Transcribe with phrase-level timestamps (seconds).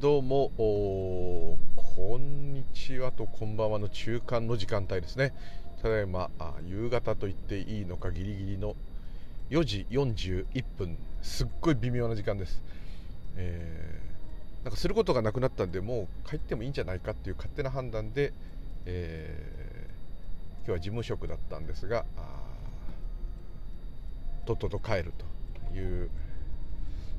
[0.00, 1.58] どうもこ
[2.20, 5.34] んにちはとこんばんはの中間の時間帯ですね。
[5.82, 6.30] ただいま
[6.64, 8.76] 夕方と言っていいのかギリギリの
[9.50, 10.96] 4時41分。
[11.20, 12.62] すっごい微妙な時間です、
[13.34, 18.32] えー、なんかすることがなくなったんでもう帰ってもいいんじゃないかっていう勝手な判断で、
[18.86, 22.04] えー、今日は事務職だったんですが
[24.46, 26.08] とっとと帰るという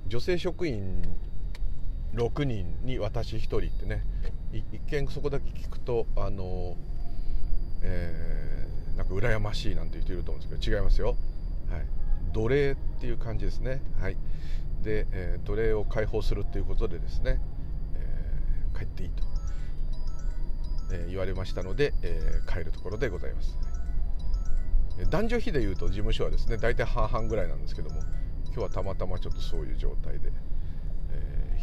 [0.08, 1.04] 女性職員
[2.14, 4.04] 6人に私1人ってね
[4.52, 6.76] 一見そこだけ聞くとあの、
[7.84, 11.16] えー、なんか羨ましいなんて言っていると思うんですけど違いますよ、
[11.70, 11.86] はい、
[12.34, 14.18] 奴隷っていう感じですね、はい、
[14.84, 17.40] で、えー、奴隷を解放するっていうことでですね、
[17.96, 19.24] えー、帰っていいと、
[20.94, 23.56] えー、言われましたので、え、帰るところでございます、
[25.12, 28.02] 男女比でいうと事務所はですね大体半々ぐらいなんですけども
[28.48, 30.32] 今日はたまたまちょっとそういう状態で。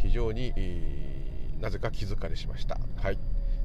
[0.03, 0.53] 非常に
[1.61, 2.79] なぜか気疲れしました。
[2.97, 3.19] はい。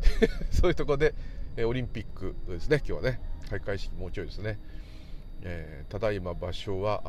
[0.52, 1.16] そういうところで、
[1.58, 2.78] えオリンピックですね。
[2.78, 3.32] 今日はね。
[3.52, 4.58] 開会式もうちょいですね、
[5.42, 7.04] えー、ただいま場所は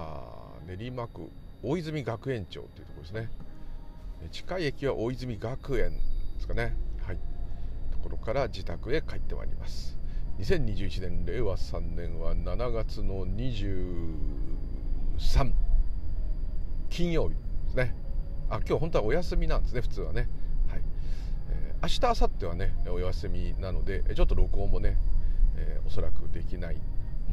[0.66, 1.30] 練馬区
[1.62, 3.28] 大泉学園町というところですね。
[4.32, 5.98] 近い駅は大泉学園で
[6.40, 6.74] すかね。
[7.06, 7.18] はい。
[7.92, 9.96] ところから自宅へ帰ってまいります。
[10.40, 15.52] 2021年令和3年は7月の23
[16.90, 17.36] 金曜日で
[17.70, 17.94] すね。
[18.52, 20.28] あ今日本当はお休みなんですね普通はね、
[20.68, 20.82] はい。
[21.48, 24.98] えー、明日明後日はねお休みなのでちょっと録音もね、
[25.56, 26.74] えー、おそらくできない。
[26.74, 26.82] も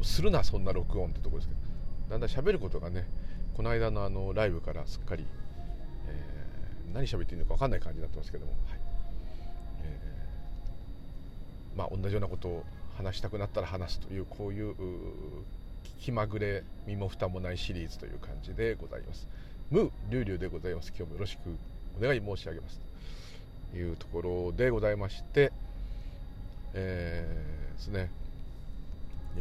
[0.00, 1.60] うするなそんな録音ってところですけど。
[2.08, 3.06] だんだん喋ることがね
[3.54, 5.26] この間のあのライブからすっかり、
[6.08, 8.80] えー、何喋っていいのか分かんない感じになってますけども、はい。
[9.82, 12.64] えー、まあ同じようなことを
[12.96, 14.74] 話したくなったら話すというこういう
[15.98, 19.28] 気まぐれ身も蓋もないシリーズという感じでございます。
[19.70, 20.88] ムーリュウリュウでございます。
[20.88, 21.56] 今日もよろしく
[21.96, 22.80] お願い申し上げます。
[23.70, 25.52] というところでございまして
[26.74, 28.10] えー、ですね。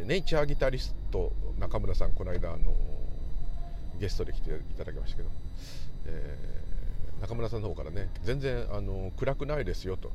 [0.05, 2.75] ネイチャーギタリスト中村さんこの間あの
[3.99, 5.29] ゲストで来ていただきましたけど、
[6.05, 10.11] えー、中村さんの方からね全然あの暗くないですよと。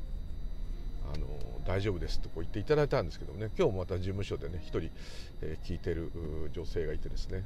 [1.13, 1.27] あの
[1.67, 4.89] 大丈夫ですとこう言っていただいたんですけどね今日もまた事務所でね1人、
[5.41, 6.09] えー、聞いてる
[6.53, 7.43] 女性がいてですね。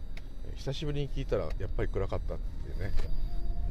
[0.55, 2.91] 久しぶりに聞いたらやっぱり暗かったっていうね。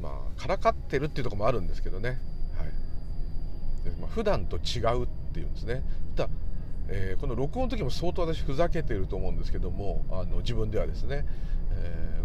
[0.00, 2.21] まあからかってるっていうとこもあるんですけどね、
[2.56, 3.84] はい。
[3.84, 5.83] でまあ、普段と違うっていうんですね。
[6.17, 6.28] た
[6.91, 11.27] えー、この録音の時も相当私ふざけてると思うんですけどもあの自分ではですね、
[11.72, 12.22] え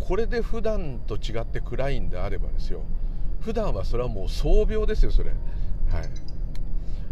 [0.00, 2.82] ー、これで普段と違って暗いんであればですよ。
[3.40, 5.30] 普段はそれはもう壮病ですよそれ。
[5.30, 5.38] はい、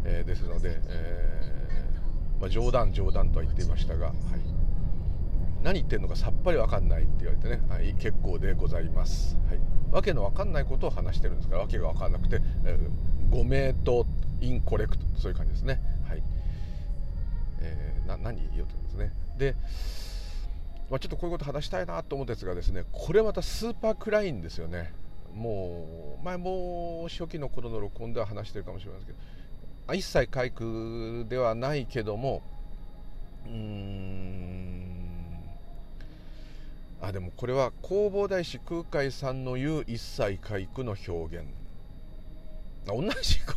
[0.04, 1.50] えー、ですので、え
[2.40, 4.14] まあ、冗談冗談とは言っていましたが、はい。
[5.62, 9.58] 何言ってるのかさっぱり分かんないって言われてね、はい、結構でございます、はい、
[9.92, 14.06] わけの分かんないことを話してるんですからわけが分かんなくて、えー、ご名答
[14.40, 15.80] インコレクトそういう感じですね。
[16.08, 16.22] はい、
[17.60, 19.12] えー、な何言うとですね。
[19.36, 19.54] で、
[20.90, 24.92] まあ、ちょっとこういうこと話したいなと思ったやつがですねこれまたスーパー暗いんですよね。
[25.34, 32.42] もう前も初期の頃の録音では話してるかもしれませんけど一切回復ではないけども
[33.46, 34.79] うーん
[37.00, 41.46] あでもこれは弘法大師空海さんの言う一切回復の表現。
[42.88, 43.40] あ同じ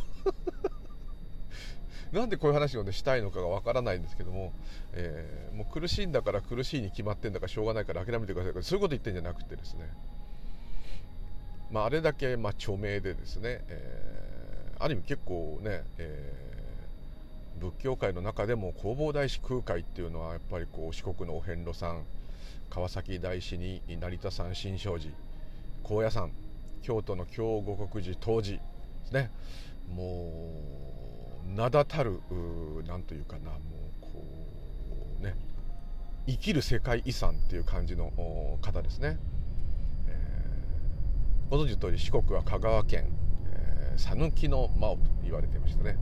[2.12, 4.52] なんでこういう話を、ね、したいのかがわからないんですけども,、
[4.92, 9.90] えー、もう苦しいんだから苦しいに決まってんだからしょうがないから諦めてくださいそういうこと言ってんじゃなくてですね、
[11.70, 22.04] まあ、あれだけまあ著名でですね、えー、ある意味結構ね、えー、仏教界の中でも弘法大師空海っていうのはやっぱりこう四国のお遍路さん
[22.70, 25.12] 川崎大師に成田山新勝寺
[25.82, 26.30] 高野山
[26.82, 28.62] 京都の京護国寺東寺で
[29.06, 29.30] すね。
[29.88, 30.50] も
[31.46, 32.20] う名だたる
[32.86, 33.60] 何というかなもう
[34.00, 34.24] こ
[35.20, 35.34] うね
[36.26, 38.10] 生きる世界遺産っていう感じの
[38.62, 39.18] 方ですね、
[40.08, 43.08] えー、ご存知の通り四国は香川県
[43.96, 45.98] 讃岐、えー、の魔王と言われてましたね、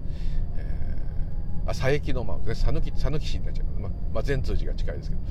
[0.56, 2.80] えー、あ佐伯の魔王ですね。
[2.96, 5.22] 讃岐市になっちゃう、ままあ、善通寺が近いですけど。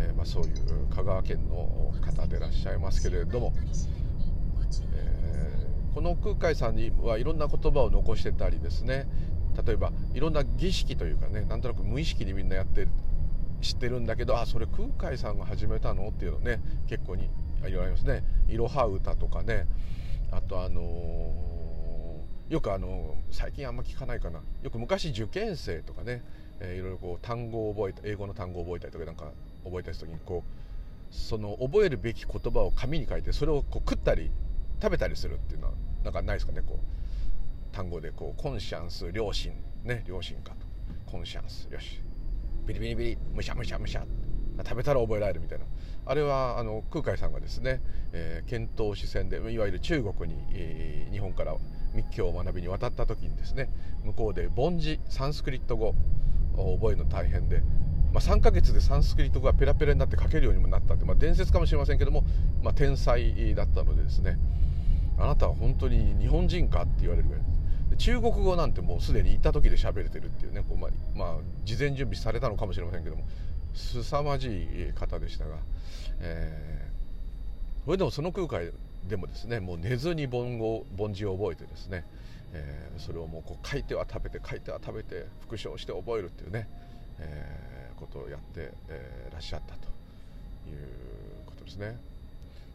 [0.00, 3.52] えー、まあ、そういう香川県の方でいらっしゃいますけれども、
[4.94, 9.06] えー、この空海さんにはいろんな言葉を残してたりですね
[9.66, 12.88] 例えばいろんな儀式というかねなんとなく無意識にみんなやってる
[13.60, 17.28] 知ってるんだけどあそれ空海さんが始めたのっていうのね結構にい
[17.64, 18.24] ろいろありますね。
[18.48, 19.66] いろは歌とかね。
[20.30, 24.40] あとあのー、よくあの最近あんま聞かないかな。
[24.62, 26.22] よく昔受験生とかね、
[26.60, 29.32] えー、いろいろこう単語を覚えた英語の単語を覚えたりとかなんか
[29.64, 34.30] 覚えた時にこうその覚えるべき言葉を紙に書いてそれをこう食ったり
[34.80, 35.72] 食べたりするっていうのは
[36.04, 36.78] なんかないですかねこう。
[37.72, 39.52] 単語でこうコンシャンス良心
[39.84, 40.52] ね良心か。
[40.52, 40.66] と
[41.10, 42.00] コンシャンスよし
[42.66, 44.04] ビリビリビリむしゃむしゃむしゃ。
[44.62, 45.64] 食べたら覚えられるみたいな。
[46.06, 47.80] あれはあの空海さんがですね、
[48.12, 51.56] えー、遣唐使船でいわゆる中国に、えー、日本から
[51.94, 53.70] 密教を学びに渡った時にですね
[54.04, 55.94] 向こうで凡字サンスクリット語
[56.56, 57.62] を覚えるの大変で、
[58.12, 62.24] まあ、3ヶ月でサンスクリット語がペラペラになって書けるようにもなったって、まあ、伝説かもしれませんけども、
[62.62, 64.38] まあ、天才だったのでですね。
[65.18, 67.44] あなたは本当に日本人かって言われるぐらい。
[67.98, 71.34] 中国語なんてもうすでに行った時で喋れてるっていうねこう、まあ、まあ、
[71.64, 73.24] 事前準備されたのかもしれませんけども
[73.74, 75.56] 凄まじい方でしたが、
[76.20, 78.70] えー、それでもその空海
[79.08, 82.04] でもですねもう寝ずに梵語梵字を覚えてですね、
[82.52, 86.68] えー、それをもうこう書いては食べて書いては食べて復唱して覚えるっていうね、
[87.18, 87.69] えー、
[88.00, 89.88] ことをやって、えー、らっしゃったと
[90.68, 91.98] いうことですね。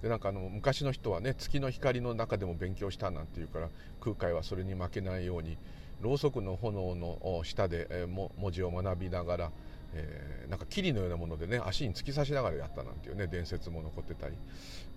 [0.02, 3.70] でなんかあの昔の人はね月の光の中でも勉強したなんていうから
[4.00, 5.58] 空海はそれに負けないように
[6.02, 9.52] ろうそくの炎の下で、えー、文字を学びながら、
[9.94, 14.36] えー、なんか霧のようなものでね足に突き刺しながらやったなんていうね伝説も残ってたり、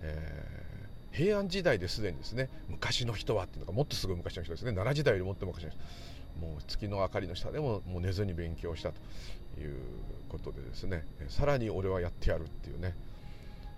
[0.02, 4.72] えー、平安時代ですでにですね昔の人はっていうのがもっとすぐ昔の人ですね。
[4.72, 5.78] 奈良時代よりもっと昔の人。
[6.38, 9.00] もう月の明かりの下でももう寝ずに勉強したと。
[9.58, 9.76] いう
[10.28, 12.94] ことでですねさらに俺はやってやるっていうね、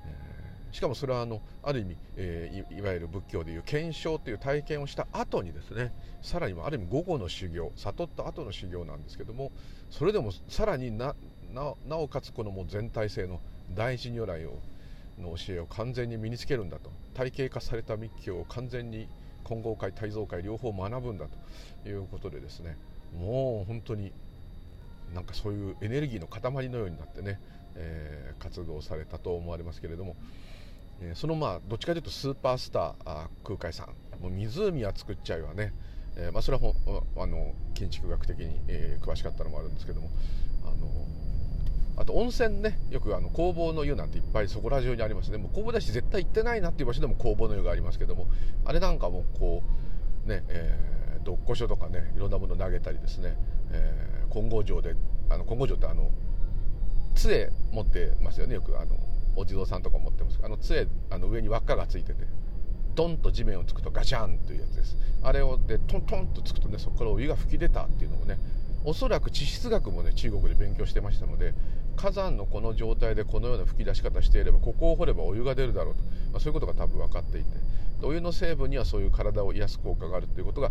[0.06, 5.92] え、しかもそれはあのある意味、えー、いわゆる仏教でいう検証という体験をした後にですね
[6.22, 9.52] さらにある意味午後の修行悟った後の修行なんですけども
[9.90, 11.14] それでもさらにな
[11.90, 13.40] おかつこのもう全体性の
[13.74, 14.58] 大事如来を
[15.18, 16.90] の教えを完全に身につけるんだと。
[17.14, 19.06] 体系化された密教を完全に
[19.44, 21.26] 混合会大蔵会両方学ぶんだ
[21.82, 22.76] ということでですね
[23.18, 24.12] もう本当に
[25.14, 27.40] なんかそういうエネルギーの塊のようになってね、
[27.74, 30.16] えー、活動されたと思われますけれども、
[31.00, 35.72] えー、そのまあどっちかというとスーパースターあ空海さんもう湖は作っちゃうわね、
[36.16, 36.74] えー、まあ、それはほ
[37.16, 40.10] あの建築学的に、え詳しかったのもあるんですけども
[40.64, 41.10] あの
[41.96, 45.38] あと温泉ねよくあの工房の湯なんていっぱいそこら中にありますね。
[45.38, 48.26] もう工房だし絶対行ってないなっていう場所でも工房の湯がありますけども
[48.64, 49.62] あれなんかもこ
[50.26, 53.36] うね、えー、どっこしょとかねいろんなもの投げたりですね、
[53.72, 54.94] えー、金剛城で
[55.28, 56.10] あの金剛城ってあの
[57.14, 58.78] 杖持ってますよねよく。
[58.78, 58.96] あの
[59.36, 60.38] お地蔵さんとか持ってます。
[60.42, 62.24] あの杖あの上に輪っかがついてて
[62.94, 64.96] ドンと地面をつくとガチャンというやつです。
[65.22, 68.38] あれをでトントンとつくとねそこからお湯が噴き出たっていうのをね
[68.84, 71.54] おそらく地質学もね中国で勉強してましたので
[71.96, 76.02] 火山のこの状態でこのような噴き出し方していればここを掘ればお湯が出るだろうと、
[76.32, 77.50] まあ、そういうことが多分分かっていて
[78.02, 80.70] お湯の成分にはそういう体を癒す効果があるということが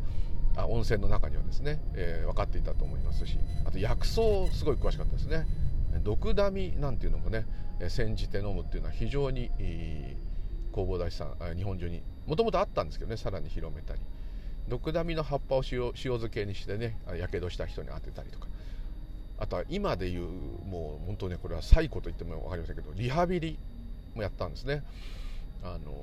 [0.62, 4.22] あ温泉の中にはですね、えー、分かっていたと思いますしあと薬草
[4.52, 5.46] すごい詳しかったですね。
[6.04, 7.46] 毒ダミなんていうのもね
[7.88, 9.50] 煎じて飲むっていうのは非常に
[10.72, 14.02] 弘法大師さん日本中にもともとあったんですけどねさらに広めたり。
[14.68, 18.48] 毒ダミの葉っぱを塩塩漬けにしてねやけどした人に当てたりとか。
[19.40, 20.28] あとは今でいう
[20.68, 23.58] もう本当ねこれは最古と言っても分かりませんけどリハビリ
[24.14, 24.84] もやったんですね。
[25.64, 25.94] あの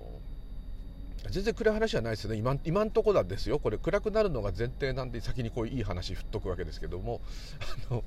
[1.30, 2.36] 全然暗い話じゃないですよね。
[2.36, 3.58] 今今んとこなんですよ。
[3.58, 7.20] これ暗くなるのが前提なんで先にこういういい話振っとくわけですけども。
[7.90, 8.04] あの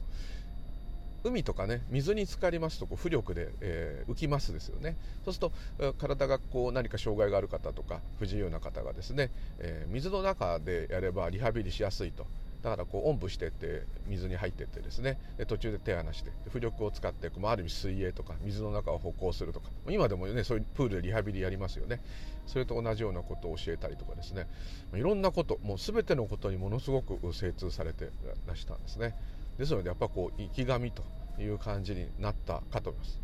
[1.24, 4.96] 海とかね水に浸かりますとこう浮力で、えー、浮きますですよね。
[5.26, 12.26] そうすると体がこう何か障害がある方とか不自由な方がですね、えー、水の中でやればリハビリしやすいと。
[12.62, 15.18] だからこうおんぶしてって水に入ってってですね。
[15.38, 19.70] で途中で手を離して浮力を使ってある意味水泳とか水の中を歩行するとか。
[19.88, 22.02] 今でもねそういうプールでリハビリやりますよね。
[22.46, 24.48] それと同じようなことを教えたりとかですね。
[24.94, 28.10] いろんなこともう全てのことにものすごく精通されて
[28.48, 29.16] らしたんですね。
[29.58, 31.04] ですのでやっぱこう生き神と
[31.40, 33.20] いう感じになったかと思います。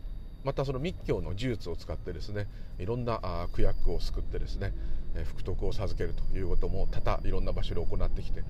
[0.46, 4.74] またその密教の呪術を使ってですねいろんな苦役を救ってですね
[5.24, 8.44] 福徳を授けるということも多々いろんな場所で行ってきて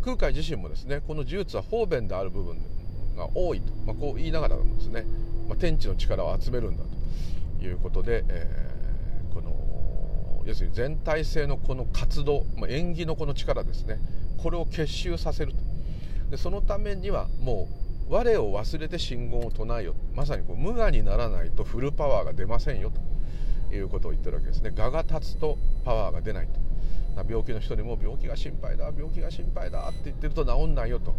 [0.00, 2.58] 空海自身もですねこの呪術は方便である部分
[3.16, 5.04] が多いと、まあ、こう言いながらもですね、
[5.48, 6.84] まあ、天地の力を集めるんだ
[7.58, 13.98] ということで、えー、この要するに全体性のこの活動、まあ、縁起のこの力ですね
[14.42, 15.58] これを結集させると。
[16.30, 17.68] でそのためにはも
[18.08, 22.90] う我を忘れて信言を唱えよまさにこう無我にならないとフルパワーが出ませんよ
[23.70, 24.72] ということを言ってるわけですね。
[24.76, 26.71] 我が立つとパワーが出ないと。
[27.16, 31.14] 病気の人にも病気が心配だ病気が心配だって言ってると治んないよと。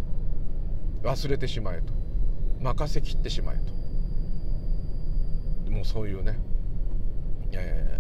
[1.04, 1.94] 忘れてしまえと。
[2.60, 3.74] 任せきってしまえと。
[5.70, 6.40] もうそういうね、
[7.52, 8.00] え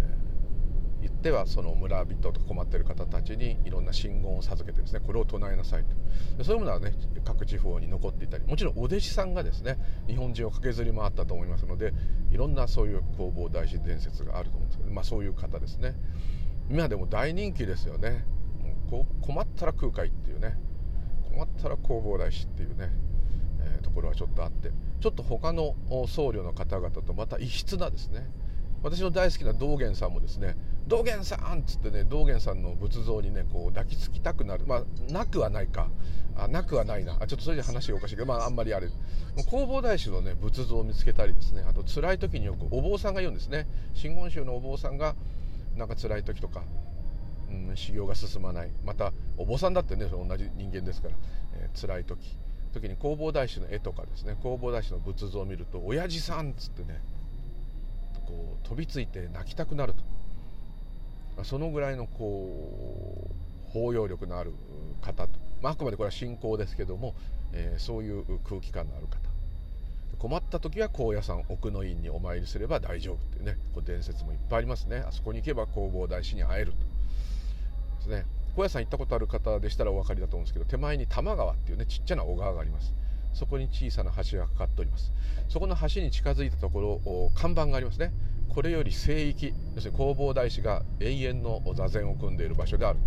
[1.00, 6.44] ー、言ってはその村人と困ってる方たちにいろんな信言を授けてですねこれを唱えなさいと。
[6.44, 6.94] そういうものはね
[7.26, 11.94] 各地方に残っていたりもちろんお弟子さんがですね日本人を駆けずり回ったと思いますので
[12.32, 15.96] いろんなそういう弘法大師伝説があると思うんですけど、まあ、そういう方ですね。
[16.74, 18.26] 今でも大人気ですよね。
[18.90, 20.58] もう困ったら空海っていうね。
[21.32, 22.90] 困ったら弘法大師っていうね、
[23.62, 24.72] えー、ところはちょっとあって。
[25.00, 25.76] ちょっと他の
[26.08, 28.28] 僧侶の方々とまた異質なですね。
[28.82, 34.66] 私の大好きな道元さんもですね「道元さん!」っつってね道元さんの仏像にねこう抱きつきたくなる。
[34.66, 35.92] まあなくはないか。
[36.36, 37.18] あなくはないな。
[37.22, 38.90] あちょっとそれで話がおかしいけどまああんまりあれ。
[39.48, 41.62] 弘法大師のね仏像を見つけたりですね。
[41.68, 43.68] あと辛い時によくお坊さんが言うんですね。
[43.94, 45.16] 真言宗のお坊さんが
[45.76, 46.64] なんか辛い時とか、
[47.50, 48.72] うん、修行が進まない。
[48.84, 51.16] またお坊さんだってねその同じ人間ですから、
[51.56, 52.38] えー、辛い時。
[52.74, 54.36] 時に弘法大師の絵とかですね。
[54.42, 57.02] 弘法大師の仏像を見ると「親父さん」っつってね
[58.26, 60.04] こう飛びついて泣きたくなると。
[61.44, 64.54] そのぐらいのこう包容力のある
[65.02, 67.16] 方と、まあ、あくまでこれは信仰ですけども、
[67.54, 69.33] えー、そういう空気感のある方。
[70.20, 73.58] 困った時は高野山奥の院にお参りすれば大丈夫っていうね。
[73.74, 75.04] こう伝説もいっぱいありますね。
[75.08, 76.78] あそこに行けば弘法大師に会えると。
[76.78, 76.84] で
[78.04, 78.26] すね。
[78.56, 82.94] 高野山行ったことある方でしたらお分かりだと思うんですけど手前に多摩川っていうねちっちゃな小川があります。
[83.34, 85.12] そこに小さな橋がかかっております。
[85.50, 88.12] そこの橋に近づいたところ看板がありますね。
[88.50, 89.54] これより聖域。
[89.76, 93.00] 要するに弘法大師が永遠の座禅を組んでいる場所である。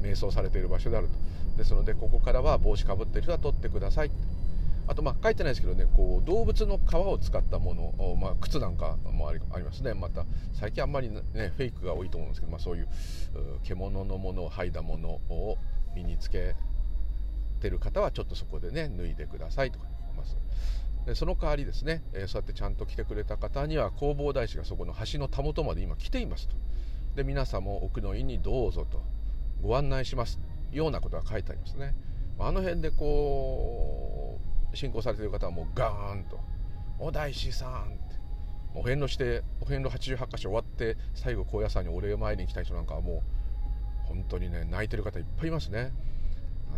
[0.00, 1.14] 瞑想されている場所であると。
[1.56, 4.10] ですのでここからは帽子かぶっている人は取ってください。
[4.88, 9.94] あとまあ書いてないですけどねこう動物の皮を使ったもの、まあ、靴なんかもありますね。
[9.94, 11.22] また最近あんまりね
[11.56, 12.88] フェイクが多いと思うんですけど、まあ、そういう
[13.62, 15.58] 獣のものを剥いだものを
[15.94, 16.56] 身につけ
[17.60, 20.36] てる方はちょっとそこでね脱いでくださいとか言います。
[21.06, 26.54] でその代わりですね、え、そうやってちゃんと来てくれた方には弘法大師がそこの橋のたもとまで今来ていますと。
[27.16, 29.02] で皆さんも奥の院にどうぞと
[29.62, 30.40] ご案内します。
[30.70, 31.94] ようなことが書いてありますね。
[32.38, 36.40] あの辺でこう信仰されている方はもうガーンと
[36.98, 38.22] 「お大師さん」って。
[38.74, 43.22] お遍路してお遍路88箇所終わって最後高野山にお礼参りに来た人なんかはも
[44.06, 45.92] う本当にね泣いてる方いっぱいいますね。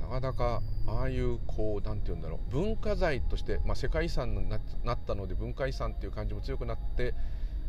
[0.00, 4.58] なかなかああいうこう何て言うんだろう文化財として、まあ、世界遺産にな
[4.94, 7.14] ったので文化遺産っていう感じも強くなって、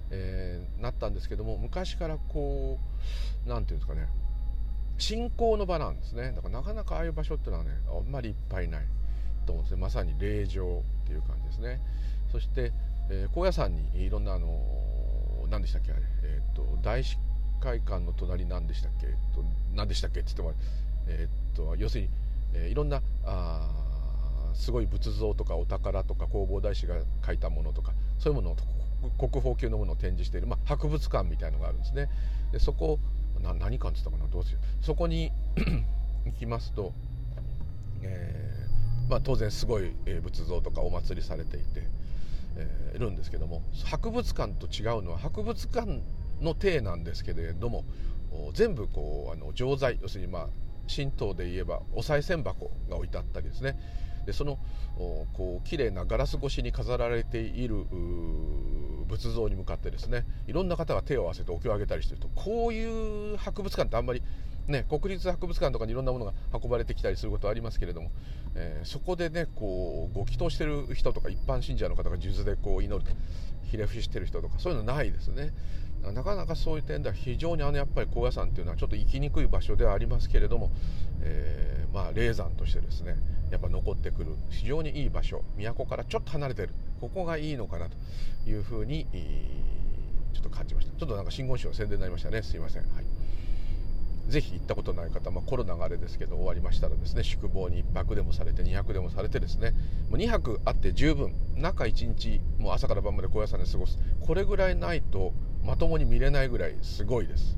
[0.09, 2.79] えー、なったんですけども昔からこ
[3.45, 4.09] う何て言うんですかね
[4.97, 6.31] 信仰の場なんですね。
[6.31, 8.85] だからなかなかああいう場所っていうのはねあんまりいっぱいない。
[9.45, 11.79] と思うんですねまさに霊場っていう感じですね。
[12.31, 12.71] そして、
[13.09, 14.59] えー、高野山にいろんなあの
[15.49, 17.17] 何でしたっけあれ、えーと、大司
[17.61, 20.53] 会館の隣何でしたっけ、えーと、何でしたっけって言っても
[21.07, 22.09] えー、っと要するに、
[22.53, 28.55] えー、いろんなあすごい仏像とかお宝とか弘法大師が書いたものとかそういうものを
[29.17, 32.09] 国宝級のものを展示している、まあ、博物館みたいのがあるんですね。
[32.51, 32.99] でそこ
[33.41, 34.85] な何館って言ったかなどうしよう。
[34.85, 35.31] そこに
[36.25, 36.93] 行きますと、
[38.01, 38.64] えー
[39.09, 39.93] まあ、当然すごい
[40.23, 41.65] 仏像とかお祭りされていて、
[42.57, 46.01] えー、いるんですけども博物館と違うのは博物館
[46.41, 47.85] の体なんですけれども
[48.53, 50.47] 全部こうあの錠剤要するにまあ
[50.93, 53.77] 神道で言えばお賽銭箱が置いてあったりですね。
[54.25, 54.57] でその
[55.33, 57.85] こう綺麗なガラス越しに飾られている
[59.07, 64.23] 仏像に向かってですねいろんな方が手を合わせてお経をあげたりしてるとこういう博物館ってあんまり
[64.67, 68.09] ね、国立博物館とかにいろんなものが運ばれてきたりすることはありますけれども、
[68.55, 73.11] えー、そこでねこうご祈祷してる人とか一般信者の方が数珠でこう祈る
[73.63, 75.53] ひれ伏してる人とかそういうのないですね。
[76.13, 80.71] なかなかそういう点では非常にあのやっぱり高野山っていうのはちょっと行きにくい場所ではありますけれども、
[81.21, 83.15] えー、まあ霊山としてですね
[83.49, 86.69] やっぱ残ってくる非常にいい場所都からちょっと離れてる
[87.01, 87.97] ここがいいのかなと
[88.47, 89.07] いうふうに
[90.33, 90.95] ちょっと感じました。
[90.95, 92.43] ちょっとなんか真言宗の宣伝になりましたね。
[92.43, 92.83] すいません。
[92.83, 93.05] はい。
[94.27, 99.71] ぜひ行ったことない方、まあ、コロナがあれですけど終わりましたらですね宿坊に1泊でもされて2泊でもされてですね
[100.09, 103.99] もう2泊あって十分中1日もう朝から晩まで高野山で過ごす。
[104.21, 107.57] これぐらいないとまともに見れないぐらいすごいです。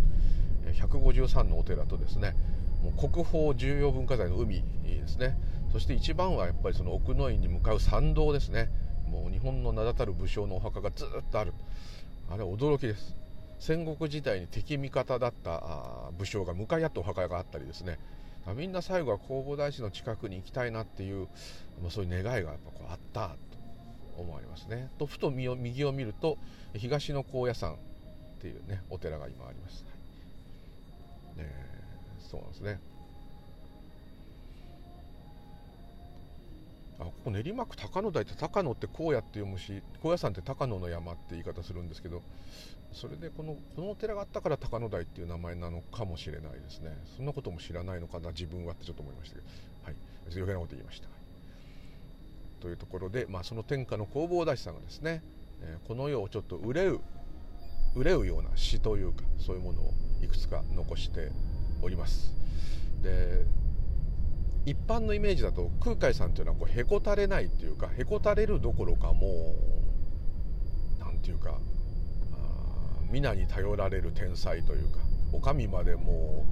[0.73, 2.35] 153のお寺とですね
[2.83, 5.37] もう国宝重要文化財の海ですね。
[5.71, 8.69] そして一番はやっぱりその奥の院に向かう参道ですね。
[9.07, 11.53] もう日本の名だたる武将のお墓がずっとある。
[12.29, 13.15] あれ驚きです。
[13.59, 17.99] 戦国時代に敵味方だった武将が向かい合ったお墓があったりですね。
[18.55, 21.27] みんな最後は弘法大師の近くに行きたいなっていう、
[21.81, 23.35] まあ、そういう願いがやっぱこうあった
[24.15, 24.89] と思われますね。
[24.97, 26.37] とふと右を見ると
[26.73, 27.75] 東の高野山っ
[28.39, 29.83] ていうねお寺が今あります、
[31.35, 31.51] はい、ね、
[32.19, 32.79] そうなんですね。
[36.99, 42.21] あここ練馬区高野台って高野って荒野って読むし高野山って高野の山って言い方するんですけど
[42.93, 46.97] それでこのこのお寺があったから高野台っていう名前なのかもしれないですね。
[47.15, 49.47] そんなことも知らないのかな自分はってちょっと思いましたけど。
[49.83, 49.95] はい。
[50.31, 51.07] 余計なこと言いました、
[52.59, 55.23] というところで、まあ、その天下の弘法大師さんがですね、
[55.61, 56.99] え、この世をちょっと憂う
[57.95, 61.31] 憂うような詩というかそういうものをいくつか残して
[61.81, 62.33] おります。
[63.01, 63.45] で
[64.65, 69.55] 一般のイメージだと空海さんというのはこうへこたれないっていうかへこたれるどころかも
[70.99, 71.57] う何て言うか
[73.11, 74.99] 皆に頼られる天才というか
[75.31, 76.45] お上までも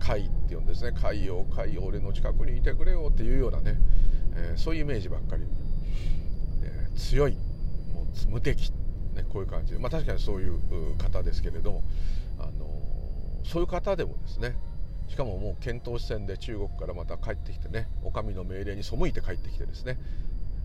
[0.00, 0.92] う海っていうんですね。
[0.92, 3.78] 海よ海よ俺の近くにいてくれよっていうようなね、
[4.34, 5.44] えー、そういうイメージばっかり、
[6.62, 7.36] えー、強い
[7.94, 8.72] もう無敵、
[9.14, 9.78] ね、こういう感じで。
[9.78, 10.58] まあ確かにそういう
[10.96, 11.82] 方ですけれども、
[12.38, 14.56] あのー、そういう方でもですね
[15.08, 19.98] しかももう遣唐使船で中国からまた帰ってきてねお上の命令に背いて帰ってきてですね、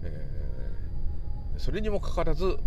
[0.04, 2.58] えー、それにもかかわらず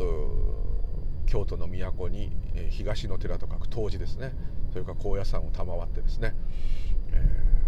[1.31, 4.33] 京都の都に、え、東の寺と書く東寺ですね。
[4.73, 6.35] それから高野山を賜ってですね、
[7.13, 7.17] え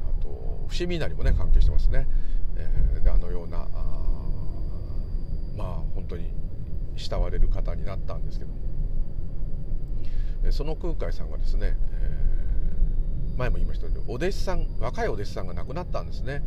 [0.04, 2.08] ー、あと伏見稲荷もね関係してますね、
[2.56, 4.02] えー、であのようなあ
[5.56, 6.32] まあ本当に
[6.96, 8.60] 慕われる方になったんですけども。
[10.50, 12.22] その空海さんがですね、えー
[13.36, 16.42] 前も言いましたけどお弟子さん若いお弟子さんが亡くなったんですね。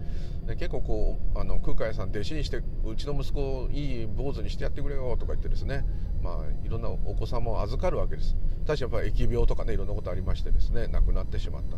[0.46, 5.86] で結構こうあの空海さん弟子にしてうちの息子をいい坊主にしてやってくれよとか言ってですね
[6.22, 8.36] まあいろんなお子様を預かるわけです。
[8.68, 11.78] 確かやっぱり疫病とかねいろんなことありましてですね亡くなってしまった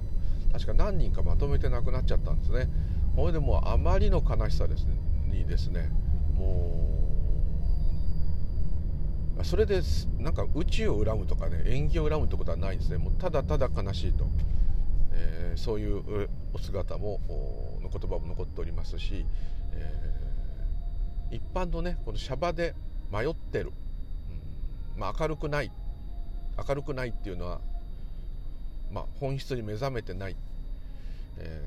[0.54, 2.70] 確か何人かまとめて亡くなっちゃったんですね。
[3.16, 4.96] それでもうあまりの悲しさですね
[5.26, 5.90] にですね。
[6.36, 6.84] も
[9.42, 9.82] うそれで
[10.18, 12.98] なんか宇宙を恨むとかね縁起を恨むってことはないんですね。
[12.98, 14.28] もうただただ悲しいと。
[15.20, 17.20] えー、そういうお姿も
[17.82, 19.26] の言葉も残っておりますし、
[19.74, 22.76] えー、一般のねこのシャバで
[23.12, 23.72] 迷ってる、
[24.96, 25.72] うんまあ、明るくない。
[26.68, 27.62] 明るくないっていうのは、
[28.92, 30.36] まあ、本質に目覚めてない、
[31.38, 31.62] え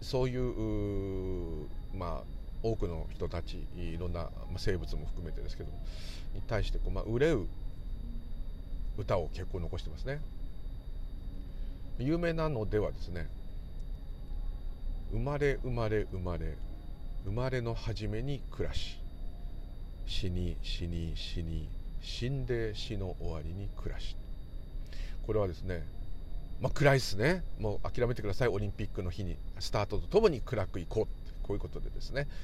[0.00, 5.70] ー、そういうまあ多くの人たちいろんな生物も含めてですけど
[6.34, 7.46] に対してこう、まあ、憂う
[8.98, 10.20] 歌を結構残してますね。
[11.98, 13.28] 有名なのではですね
[15.12, 16.56] 生まれ生まれ生まれ
[17.24, 18.98] 生まれの初めに暮らし
[20.06, 21.68] 死に死に死に
[22.02, 24.16] 死んで死の終わりに暮らし。
[25.26, 25.82] これはですね
[26.60, 27.42] まあ暗いですね。
[27.58, 28.48] もう諦めてください。
[28.48, 31.24] オリンピックの日にスタートとともに暗くいこうって。
[31.44, 32.26] こういうことでですね。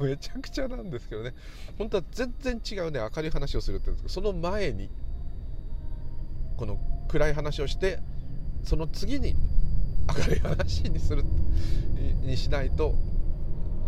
[0.00, 1.34] めちゃくちゃなんですけどね。
[1.76, 4.88] 本当は全然違うね明るい話をするって言うんですけどその前に
[6.56, 6.78] この
[7.10, 7.98] 暗い話をして
[8.62, 9.34] その次に
[10.16, 11.24] 明るい話にする
[12.22, 12.94] にしないと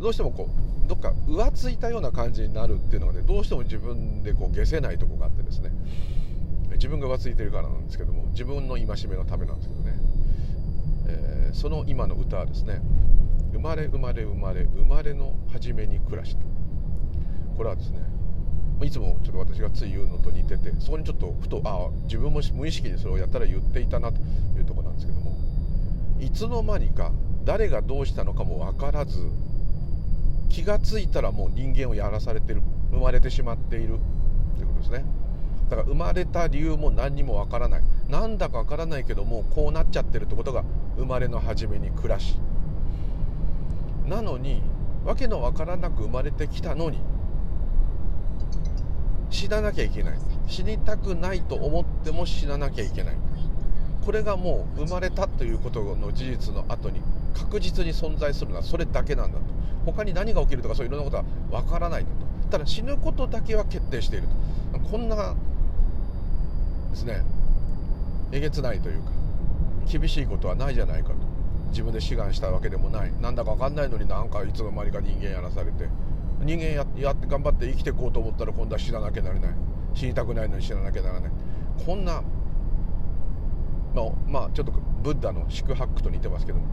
[0.00, 0.48] どうしてもこ
[0.87, 5.70] うどっか浮ついたような感じになるっていうのがねどうしても自分でこう消せないとこがあってですね。
[6.72, 9.96] 自分が浮ついてるからなんですけども自分の戒めのためなんですけどね、
[11.06, 12.80] えー、その今の歌はですね
[13.52, 16.42] 「生まれ生まれ生まれ生まれの初めに暮らし」と
[17.56, 18.00] これはですね
[18.84, 24.20] いつもちょっと私がつい言うのと似ててそこにちょっとふとああ自分も無意識にそれをやったら言っていたなと
[24.56, 25.36] いうとこなんですけども
[26.20, 27.12] いつの間にか
[27.44, 29.18] 誰がどうしたのかも分からず
[30.48, 33.98] 気が付いたらもう人間をやらされてる生まれてしまっている
[34.56, 35.04] ということですね。
[35.70, 37.82] だから生まれた理由も何にもわからない。
[38.08, 40.62] なんだかわからないけどもこうなっちゃってるってことが
[40.98, 42.38] 生まれの初めに暮らし。
[44.06, 44.62] なのに
[45.06, 46.98] 訳のわからなく生まれてきたのに
[49.32, 50.14] 死ななきゃいけない。
[50.46, 53.16] 死にたくないと思っても死ななきゃいけない。
[54.04, 57.00] これがもう生まれたということの事実の後に
[57.34, 59.44] 確実に存在するのはそれだけなんだと。
[59.86, 62.48] 他に何が起きるとかそういろんなことはわからないんだと。
[62.50, 64.28] ただ死ぬことだけは決定している
[64.72, 64.78] と。
[64.80, 65.34] こんな
[66.90, 67.22] ですね
[68.32, 69.10] えげつないというか
[69.90, 71.14] 厳しいことはないじゃないかと。
[71.70, 73.12] 自分で志願したわけでもない。
[73.22, 75.88] なんだか分かんないのになんかいつの間にか人間やらされて
[76.42, 79.55] 人間ややって頑張って生きていこうと思ったら今度は死ななきゃなれない。
[79.94, 81.31] 死にたくないのに死ななきゃならない。
[81.85, 82.22] こんな
[83.94, 86.66] まあ、まあ、ちょっとブッダの宿泊と似てますけども。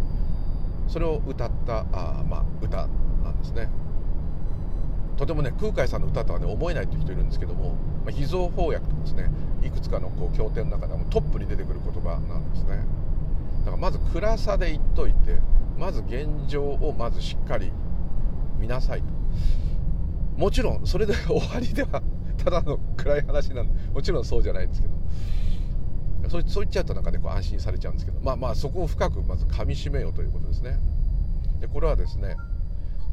[0.87, 2.87] それを歌ったあ、まあ、歌
[3.23, 3.69] なんですね。
[5.17, 9.29] とてもね空海さんの歌とはね思えないという人いるんですけども、まあ、秘蔵翻訳とですね。
[9.61, 12.77] いくつかのこう経典の中でもトップに出てくる言葉なんですね。
[13.59, 15.37] だからまず暗さで言っといて
[15.77, 17.71] まず現状をまずしっかり
[18.57, 19.18] 見なさいと。
[20.37, 22.01] もちろんそれで終わりでは
[22.37, 24.99] ただの暗い話なんでもちろんそうじゃないんですけど。
[26.29, 28.19] そうそう言っちゃうとなんかねこう安心されちゃうんですけど。
[28.21, 30.79] まあまあそこを深くまずかみしめようということですね。
[31.59, 32.35] でこれはですね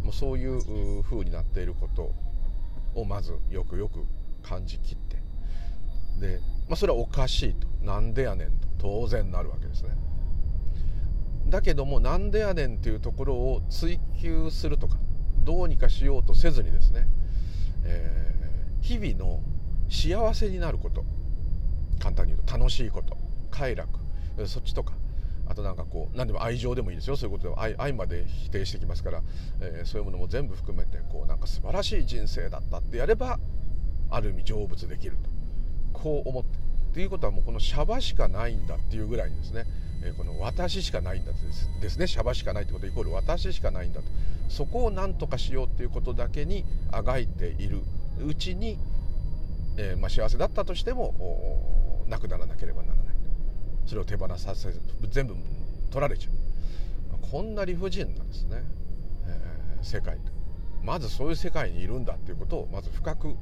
[0.02, 2.12] もうそういう風になっていること
[2.94, 4.07] をまずよくよく
[4.42, 5.16] 感じきって。
[6.20, 7.66] で、まあ、それはおかしいと。
[7.85, 8.68] なんでやねんと。
[8.79, 9.90] 当然なるわけですね。
[11.48, 14.98] だけどもなんでやねんっていうところを追求するとか
[15.46, 17.06] どうにかしようとせずにですね、
[17.85, 19.40] えー、日々の
[19.88, 21.04] 幸せになること
[22.00, 23.16] 簡単に言うと楽しいこと
[23.50, 23.88] 快楽
[24.46, 24.92] そっちとか
[25.48, 27.16] あとなんかこう何でも愛情でもいいですよ。
[27.16, 29.22] そういうことで愛愛まで否定してきますから、
[29.61, 33.38] えー、そういうものも全部含めてこうなんか素晴らしい人生だったってやれば
[34.11, 35.30] ある意味成仏できると。
[35.92, 36.59] こう思って。
[36.92, 39.64] ということはもうこのシャバしかないんだっていうぐらいにですね、
[40.02, 44.06] えー、この私しかないんだですですねシャバしかないってことイコール私しかないんだと
[44.48, 47.82] そこを何とかしようっていうことだけにあがいている
[48.24, 48.78] うちに、
[49.76, 53.16] えー、まあ、幸せだったとしてもなくならなければならない。
[53.87, 54.72] それを手放させ
[55.11, 55.37] 全部
[55.90, 56.32] 取られちゃう。
[57.30, 58.62] こんな理不尽なんですね、
[59.26, 60.18] えー、世界
[60.82, 63.35] まずそういう世界にいるんだっていうことをまず深く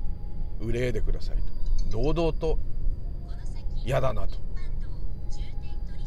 [0.60, 1.36] 憂いでください
[1.90, 2.02] と。
[2.02, 2.58] 堂々と
[3.84, 4.36] 嫌だなと。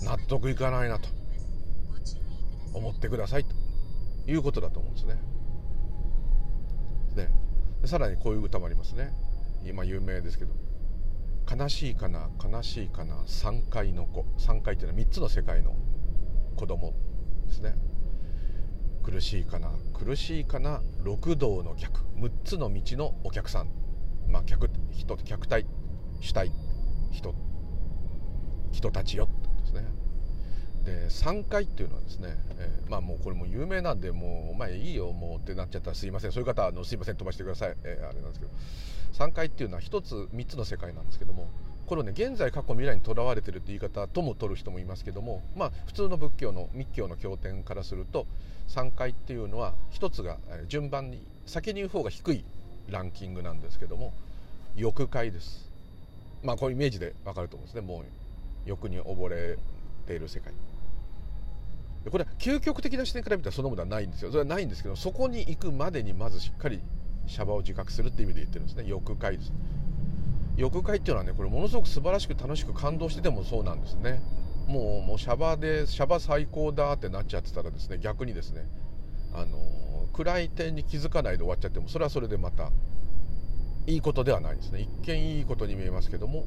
[0.04, 1.10] 納得いかないなと。
[2.74, 3.67] 思ってくださいと。
[4.28, 5.18] いうことだと思うんですね。
[7.16, 9.14] でさらにこういう歌もありますね。
[9.64, 10.54] 今有名ですけど。
[11.50, 14.26] 悲しいかな悲しいかな3階の子。
[14.38, 15.76] 3階っていうのは3つの世界の
[16.58, 16.94] 子供
[17.46, 17.76] ですね。
[19.04, 22.02] 苦しいかな苦しいかな六道の客。
[22.18, 23.70] 6つの道のお客さん。
[24.28, 25.66] まあ客人客体
[26.20, 26.52] 主体
[27.12, 27.34] 人
[28.72, 29.86] 人たちよってことですね。
[30.88, 36.32] で3階っていうのはですね、えー、まあもうこれも有名なんでもうお前いいよもうってなっちゃったらすいません。
[36.32, 38.52] そういう方はあのすいません飛ばしてください、えー、あれなんですけど。
[39.14, 41.50] 3階っていうのは1つ3つの世界なんですけども
[41.88, 48.28] これをね現在過去未来にとらわれてるって言い方とも取る人もいますけどもまあ普通の仏教の密教の経典からすると
[48.68, 52.44] 3階っていうのは1つが順番に先に言う方が低い
[52.90, 54.14] ランキングなんですけども
[54.76, 55.68] 欲界です。
[56.44, 57.82] まあこういうイメージでわかると思うんですね。
[57.82, 58.04] もう
[58.66, 59.58] 欲に溺れ
[60.06, 60.54] ている世界。
[62.12, 64.30] これは究極的な視点から見たらそのものはないんですよ。
[64.30, 66.82] それはないんですけどそこに行くまでにまずしっかり
[67.26, 68.86] シャバを自覚するって意味で言ってるんですね。
[68.88, 69.52] 欲界です。
[70.56, 74.22] 欲界っていうのはねこれものすごく素晴らしく楽しく感動しててもそうなんですね。
[74.68, 78.66] もうもうシャバでシャバ最高だってなっちゃってたらですね逆にですね
[79.34, 79.58] あの
[80.14, 82.72] 暗い点に気づかないで終わっちゃってもそれはそれでまた
[83.86, 84.82] いいことではないですね。
[84.82, 86.46] 一見いいことに見えますけども、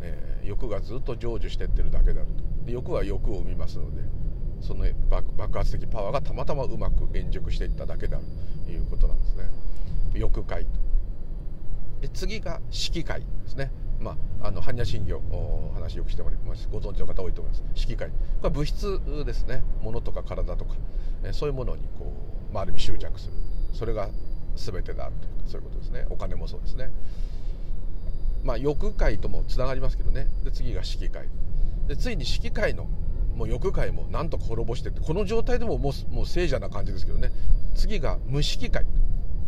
[0.00, 2.64] えー、欲がずっと成就してってるだけであると。
[2.64, 4.02] で欲は欲を生みますので
[4.62, 8.24] その爆発的パワーがたまたまうまく円熟していっただけである
[8.64, 9.44] ということなんですね。
[10.14, 10.70] 欲界と。
[12.00, 13.70] で次が色界ですね。
[14.00, 16.68] まあ、あの般若心経お話よくしております。
[16.70, 17.64] ご存知の方多いと思います。
[17.74, 19.62] 色界これは物質ですね。
[19.82, 20.74] 物とか体とか、
[21.24, 22.12] えそういうものにこ
[22.50, 23.32] う、まあ、ある意味執着する。
[23.72, 24.08] それが
[24.56, 26.06] 全てであるというかそういうことですね。
[26.10, 26.90] お金もそうですね。
[28.44, 30.28] まあ欲界ともつながりますけどね。
[30.44, 31.28] で次が色界
[31.86, 32.86] でついに色界の
[33.34, 37.30] もう欲界もなんとか滅ぼしてってこの状態でももうもう聖者な感じですけどね。
[37.74, 38.84] 次が無色界。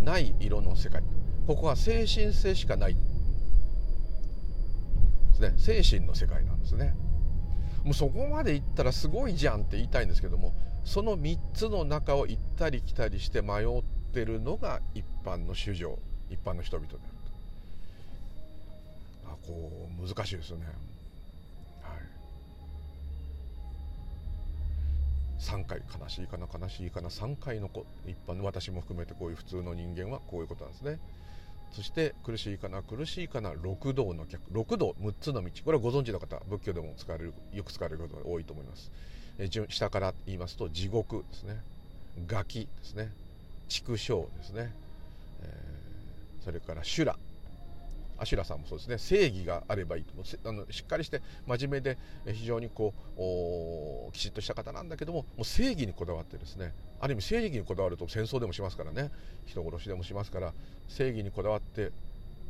[0.00, 1.02] ない色の世界。
[1.46, 2.94] ここは精神性しかない。
[2.94, 3.00] で
[5.34, 5.54] すね。
[5.56, 6.94] 精神の世界なんですね。
[7.84, 15.98] もうそこまで行ったらすごいじゃんって言いたいんですけどもその3つの中を行ったり来たりして迷ってるのが一般の主情
[16.30, 17.02] 一般の人々である
[19.26, 19.32] と。
[19.32, 20.64] あこう難しいですよね。
[25.44, 30.98] 3回悲しいかな悲しいかな3回の子一般の私も含めてこういう普通の人間はこういうことなんですね。
[31.70, 35.50] そして苦しいかな苦しいかな六道の客六道6つの道。
[35.64, 38.90] これはご存知の方仏教でも使われるよく使われることが多いと思います。
[39.38, 41.60] え下から言いますと地獄ですね。
[42.26, 43.10] ガキですね。
[43.68, 44.72] 畜生ですね、
[45.42, 47.16] えー、それから修羅。
[48.18, 48.98] アシュラさんもそうですね。
[48.98, 50.12] 正義があればいいと。
[50.48, 51.98] あのしっかりして真面目で
[52.32, 52.94] 非常にこ
[54.08, 56.72] うきちっとした方なんだけどももう正義にこだわってですね。
[57.00, 59.10] ある意味正義にこだわると戦争でもしますからね。
[59.46, 60.54] 人殺しでもしますから
[60.88, 61.92] 正義にこだわって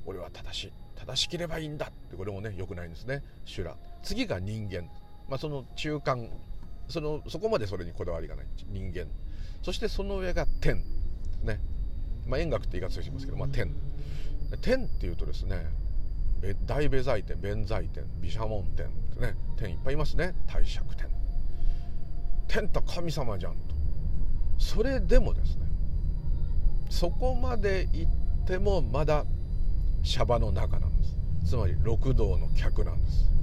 [0.07, 0.73] 俺は正しい。
[0.97, 3.23] 正しければいいんだってこれもね良くないんですね。
[3.45, 4.89] 修羅次が人間、
[5.29, 6.31] まあ、その中間。
[6.87, 8.47] そのそこまでそれにこだわりがない。
[8.69, 9.07] 人間。
[9.63, 10.85] そしてその上が天。
[11.43, 11.59] ね。
[12.27, 13.75] まあ、円楽って言い方しますけど、まあ、天。
[14.61, 15.67] 天っていうとですね
[16.67, 20.35] 大部財天弁財天毘沙門天ってね天いっぱいいますね。
[20.47, 21.09] 帝釈天。
[22.49, 23.75] 天と神様じゃんと。
[24.59, 25.67] それでもですね
[26.91, 28.13] そこまで行っ
[28.47, 29.25] てもまだ
[30.03, 31.17] シャバの中なんです。
[31.47, 33.34] つまり六道の客なんです。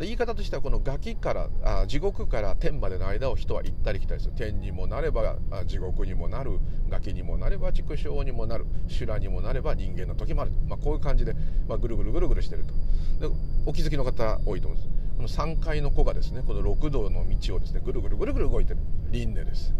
[0.00, 4.32] 言い方としてはこのガキからあ地獄から天までの間を人は行ったり来たりする。
[4.34, 5.36] 天にもなれば
[5.66, 6.58] 地獄にもなる
[6.88, 11.34] ガキにもなれば畜生にもなる修羅にもなれば人間の時もある、まあ、こういう感じで、
[11.68, 13.28] まあ、ぐるぐるぐるぐるしてると。
[13.28, 13.34] で
[13.66, 14.90] お気づきの方多いと思います。
[15.16, 18.80] この3階の子がですねこの六道の道をですねぐるぐるぐるぐる動いてる。
[19.10, 19.74] 輪廻です、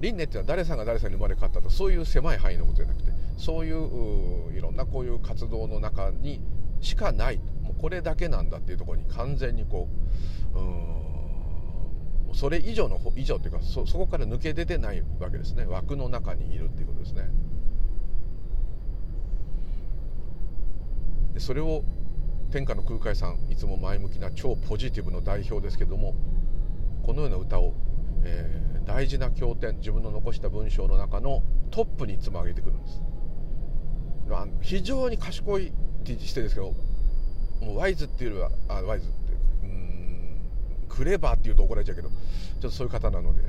[0.00, 1.70] 輪廻っていうのは誰さんが誰さんに生まれ変わったと。
[1.70, 6.42] そういう狭い範囲のことじゃなくてそういういろんなこういう活動の中に
[6.80, 9.88] しかないもうこれだけなんだっていうところに完全にこ
[10.54, 10.62] うう
[12.34, 15.64] んそれ以上の以上っていうかそこから抜け出てないわけですね。
[15.64, 17.30] 枠の中にいるっていうことですね。
[21.34, 21.84] でそれを
[22.50, 26.14] 天下の空海さんいつも前向きな超ポジティブの代表ですけども
[27.02, 27.74] このような歌を、
[28.24, 33.02] えー、大事な経典自分の残した文章の中のトップにつまげてくるんです。
[34.60, 35.72] 非常に賢いっ
[36.04, 36.74] てしてですけど
[37.60, 40.40] もうワイズっていうよりはあワイズってうん
[40.88, 42.14] クレバーっていうと怒られちゃうけどちょ
[42.58, 43.42] っとそういう方なので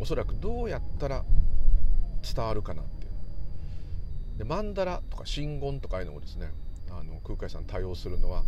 [0.00, 1.24] おそらくどうやったら
[2.22, 4.38] 伝わるかなっていう。
[4.38, 6.50] でマンダラとか真言とかいうのもですね
[6.90, 8.44] あの空海さん対応するのは、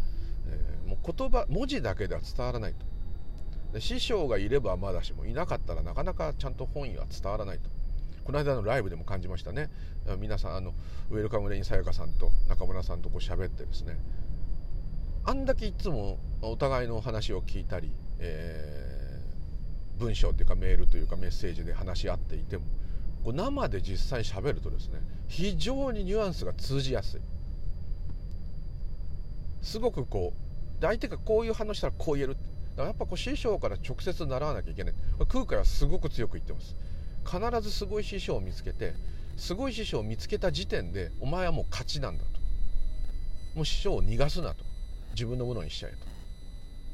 [0.46, 2.86] えー、もう言葉文字だけでは伝わらないと。
[3.72, 7.70] で師匠がいればまだしもいなかったらなかなかちゃんと本意は伝わらないと。
[8.24, 9.70] この間のライブでも感じましたね。
[10.18, 10.74] 皆さんあの
[11.10, 13.98] ウェルカムレインさやかさんと中村さんとこう喋ってですね
[15.28, 22.64] あんだけいつもお互いの話を聞いたり、えー、文章というかメールというかメッセージで話し合っていても
[23.22, 27.20] こう生で実際喋るとですね非常にニュアンスが通じやすい。
[29.60, 32.42] すごくこう相手がこういう反応したらこう言えるだか
[32.76, 34.94] らやっぱこう師匠から直接習わなきゃいけない。
[35.28, 36.74] 空海はすごく強く言ってます。
[37.26, 38.94] 必ずすごい師匠を見つけて
[39.36, 42.30] すごい師匠を見つけた時点でお前はもう勝ちなんだと。
[43.54, 44.64] もう師匠を逃がすなと。
[45.12, 45.98] 自分のものにしちゃえと。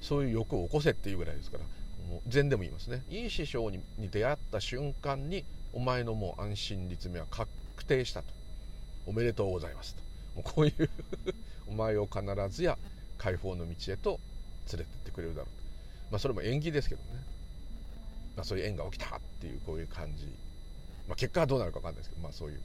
[0.01, 1.65] そういう欲を起こせっていうぐらいですから。
[2.09, 3.03] もう禅でも言いますね。
[3.09, 7.49] いい師匠に出会った瞬間にお前のもう安心立命は確
[7.87, 8.27] 定したと。
[9.07, 10.03] おめでとうございますと。
[10.37, 10.91] もうこういう
[11.69, 12.79] お前を必ずや
[13.19, 14.21] 解放の道へと
[14.73, 15.65] 連れてってくれるだろうと。
[16.13, 17.09] まあそれも縁起ですけどね、
[18.37, 20.27] まあ、そういう縁が起きたっていうこういう感じ、
[21.09, 22.61] まあ、結果はどうなるか分かんないですけどまあそういう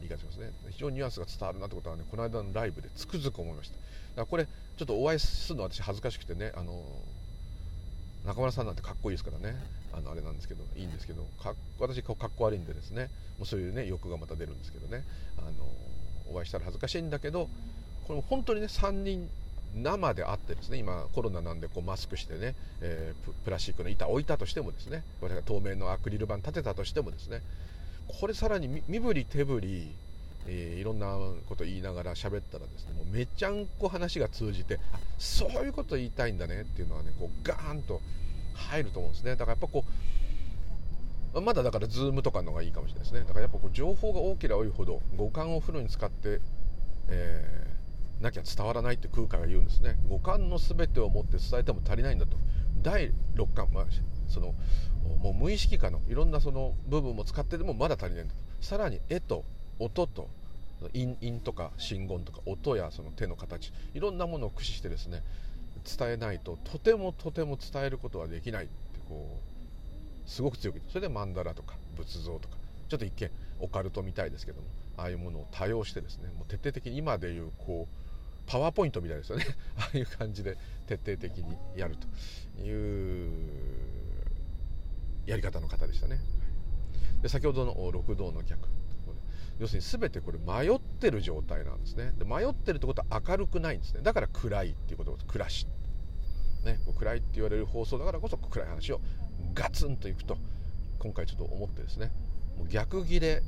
[0.00, 0.50] 言い方しますね。
[0.70, 3.78] 非常にニュアンスが伝わるなってことはねこの間のライブでつくづく思いました。
[4.16, 6.82] だこれちょっとお会いするの私恥ずかしくてねあの
[8.26, 9.56] 中村さんなんてかっこいいですからね。
[9.92, 13.10] あのあれなんですけどいいんですけどか私かっこ悪いんでですね。
[13.38, 15.04] もうそういうね欲がまた出るんですけどね。
[15.38, 15.50] あの
[16.32, 17.48] お会いしたら恥ずかしいんだけど
[18.06, 19.28] これ本当にね3人
[19.74, 27.40] 生であってですね今コロナなんでこうマスクしてね、えー、プラスチックの板置いたとしてもですね私が透明のアクリル板立てたとしてもですね
[28.20, 29.94] これさらに身振り手振り、
[30.46, 31.16] えー、いろんな
[31.48, 38.00] こと言いながら喋ったらですねもうめちゃんこ話が通じてあそういうこと言いたいんだねっていうのはねこうガーンと
[38.54, 39.32] 入ると思うんですね。
[39.32, 39.84] だからやっぱこ
[41.32, 43.20] うまだだからズームとかのがいいかもしれないですね。
[43.20, 46.40] だからやっぱこう情報が多ければ多いほど五感をフルに使って、
[47.08, 47.70] えー
[48.20, 49.96] なきゃ伝わらないって空海が言うんですね。
[50.08, 52.36] 五感の全てを持って伝えても足りないんだと。
[52.82, 53.84] 第六感、まあ、
[54.28, 54.54] その
[55.22, 58.40] もう無意識化のいろんなその部分も使ってでもまだ足りないんだと。
[58.60, 59.44] さらに絵と
[59.80, 60.28] 音と
[60.94, 65.22] 韻韻とか真言とか音やその手の形いろんなものを駆使してですね
[65.98, 68.72] 伝えないととてもとても伝えることはできないって
[69.08, 69.26] こ
[70.26, 72.56] うすごく強くそれで曼荼羅とか仏像とか
[72.88, 74.66] ちょっと一見オカルトみたいですけども
[74.96, 77.94] ああいうものを多用してですねもう徹底的に今でいうこう
[78.46, 79.46] パワーポイントみたいですよね。
[79.78, 80.56] ああいう感じで
[80.88, 83.30] 徹底的にやるという
[85.26, 86.18] やり方の方でしたね。
[87.22, 88.68] で先ほどの六道の客。
[89.60, 92.12] 要するに全てこれ迷ってる状態なんですね。
[92.16, 94.00] で迷ってるってことは明るくないんですね。
[94.02, 95.66] だから暗いっていうこと暮らし。
[96.64, 96.78] ね。
[96.98, 99.02] 暗いって言われる放送だからこそ暗い話を
[99.52, 100.38] ガツンといくと
[100.98, 102.10] 今回ちょっと思ってですね。
[102.56, 103.42] もう逆ギレ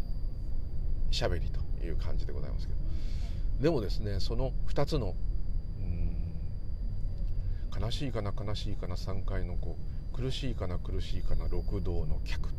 [1.10, 2.78] しゃべりという感じでございますけど。
[3.62, 5.14] でもですねその2つの
[7.80, 9.78] 悲しいかな悲しいかな3階の子
[10.12, 12.50] 苦しいかな苦しいかな六道の客。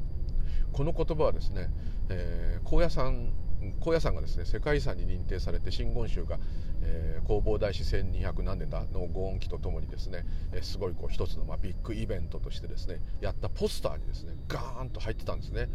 [0.72, 1.70] この言葉はですね、
[2.10, 3.32] えー、高野山
[3.80, 6.38] 高野山がですね世界遺産に認定されて真言宗が、
[6.82, 15.70] えー、弘法大師1200何年だのご恩期とともにですね、えー、すごいこう一つの、まあ、ビッグイベントとしてですねやったポスターにですねガーンと入ってたんですね。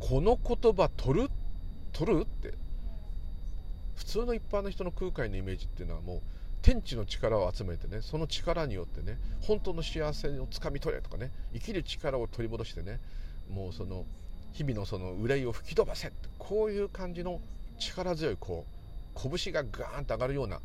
[0.00, 1.30] この言葉取る
[1.92, 2.54] 取るって
[3.94, 6.20] 普通の一般の人の空海のイメージっていうのはもう
[6.62, 13.00] 天地の力を集めてねその力によってね本当の幸せをつかみ取れとかね生きる力を取り戻してね
[13.50, 14.06] もうその
[14.52, 17.40] 日々のその憂いを吹き飛ばせこういう感じの
[17.78, 18.66] 力強いこ
[19.16, 20.60] う拳がガーンと上がるような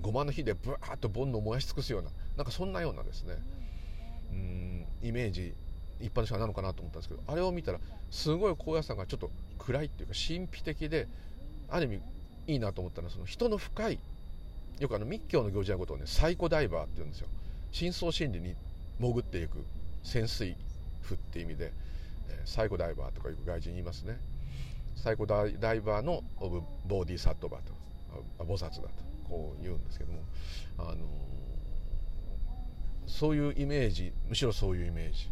[0.00, 3.36] ごまの火でブワーッと煩悩を燃やし尽くすようななんかそんなようなですね
[4.32, 5.54] うんイメージ
[6.00, 7.78] 一般の人なのかなと思ったんですけどあれを見たら
[8.10, 11.08] すごい高野山がちょっと暗いっていうか神秘的で
[11.68, 12.00] ある意味
[12.48, 13.98] いいなと思ったのはその人の深い
[14.80, 17.28] よくあの密教の行事のことをねサイコダイバーって言うんですよ。
[17.70, 18.54] 深層心理に
[18.98, 19.64] 潜っていく
[20.02, 20.56] 潜水
[21.04, 21.72] 夫って意味で、
[22.44, 24.18] サイコダイバーとかいう外人言いますね。
[24.96, 26.22] 最高ダイバーの
[26.86, 27.72] ボディサットバーと
[28.44, 28.88] 菩薩だと
[29.28, 30.20] こう言うんですけども
[30.78, 31.06] あの
[33.06, 35.30] そういうイメージむしろそういうイメージ、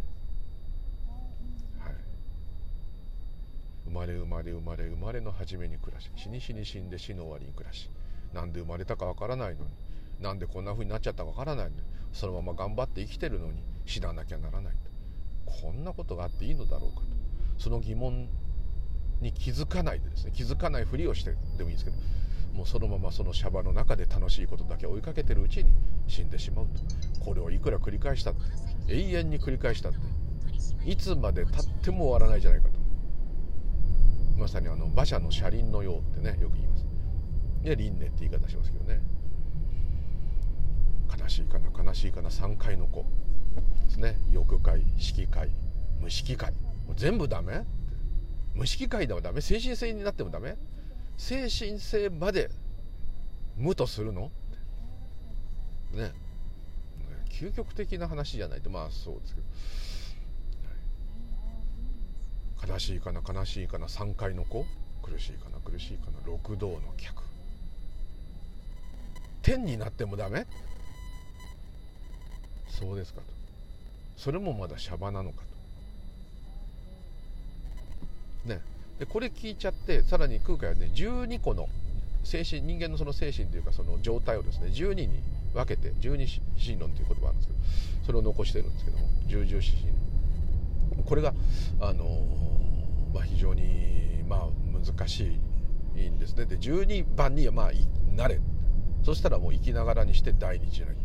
[1.79, 1.94] はい、
[3.85, 7.90] 生まれ生まれ生まれ生まれの初めに暮らし死に死に死んで死の終わりに暮らし
[8.33, 9.70] なんで生まれたかわからないのに
[10.20, 14.89] なんでこんな風になっちゃったかわからないのにそのまま頑張って生きてるのに死ななきゃならないと。
[15.62, 17.06] こんなことがあっていいのだろうかと。
[17.58, 18.28] その疑問
[19.20, 21.96] に気づかないでですね気づかないふりをしてでもいいですけど
[22.54, 25.70] もうそのままそのシャバの中で楽しいことだけ追いかけてるうちに
[26.08, 26.66] 死んでしまう
[27.18, 27.24] と。
[27.24, 28.34] これをいくら繰り返したっ
[28.86, 29.98] て永遠に繰り返したって
[30.84, 32.80] いつまでたっても終わらないじゃないかと。
[34.38, 36.86] まさにあの馬車の車輪のようってねよく言います。
[37.62, 39.00] で輪廻って言い方しますけどね。
[41.20, 43.04] 悲しいかな悲しいかな3回の子。
[43.86, 44.18] ですね。
[44.32, 45.50] 欲界色界
[46.00, 46.52] 無色界
[46.96, 47.64] 全部ダメ？
[48.54, 49.40] 無色界でもダメ？
[49.40, 50.56] 精神性になってもダメ？
[51.16, 52.50] 精神性まで
[53.56, 54.30] 無とするの？
[55.92, 56.12] ね。
[57.28, 58.70] 究極的な話じゃないと。
[58.70, 59.34] まあそうです
[62.60, 63.22] けど、悲しいかな？
[63.26, 64.66] 悲しいかな？3階の子？
[65.02, 65.58] 苦しいかな？
[65.58, 66.18] 苦しいかな？
[66.26, 67.22] 六道の客。
[69.42, 70.46] 天になってもダメ？
[72.68, 73.20] そうですか。
[74.20, 75.42] それもまだシャバなのか
[78.44, 78.48] と。
[78.50, 78.61] ね。
[78.98, 81.70] でこれ聞いちゃってさらに空海はね12個の
[82.22, 85.22] 精神人間のその精神というかその状態をですね12に
[85.54, 86.26] 分けて十二
[86.62, 87.59] 神論という言葉あるんですけど
[88.04, 89.72] それを残してるんですけども十十神
[90.96, 91.04] 論。
[91.06, 91.33] これが
[91.80, 92.04] あの
[93.14, 94.48] まあ、非常にまあ
[94.87, 95.33] 難し
[95.96, 96.44] いんですね。
[96.44, 97.70] で12番にまあ
[98.14, 98.38] なれ。
[99.02, 100.96] そしたらもう生きながらにして大日なり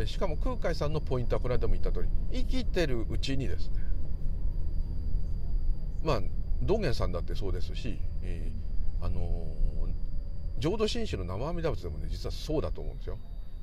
[0.00, 3.76] でしかも空海さんのポイントはこれでも言った通り生きてるうちにですね
[6.02, 6.20] まあ
[6.62, 9.46] 道元さんだってそうですし、えー、あの
[10.58, 13.18] 浄土真宗の生阿弥陀仏でもね実はそうだと思うんですよ。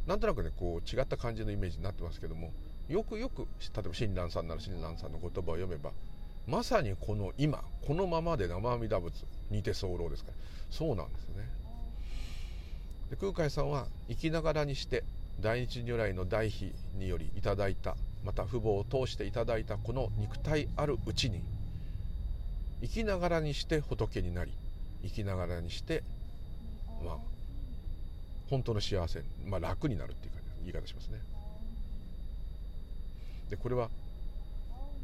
[0.08, 2.54] なんとなくねこう違った感じのイメージになってますけども
[2.88, 3.48] よくよく例
[3.80, 5.92] えば親鸞さんなら親鸞さんの言葉を読めば
[6.48, 10.38] まさにこの今このままで生阿弥陀仏似て候ですから
[10.72, 11.50] そうなんですね。
[13.10, 15.04] で空海さんは生きながらにして
[15.40, 17.96] 大日如来の大悲によりいただいた
[18.26, 21.42] また父母を通していただいたこの肉体あるうちに
[22.82, 24.52] 生きながらにして仏になり
[25.04, 26.04] 生きながらにして
[27.06, 27.18] まあ
[28.50, 30.34] 本当の幸せ、まあ、楽になるっていう
[30.66, 31.20] 言い方しますね。
[33.50, 33.90] でこれは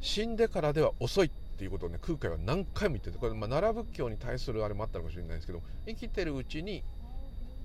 [0.02, 6.84] 死んでからでは遅いっていうことをね空海は何回も言っててこれ、まあ、奈良仏教に対するあれもあったのかもしれないですけど生きてるうちに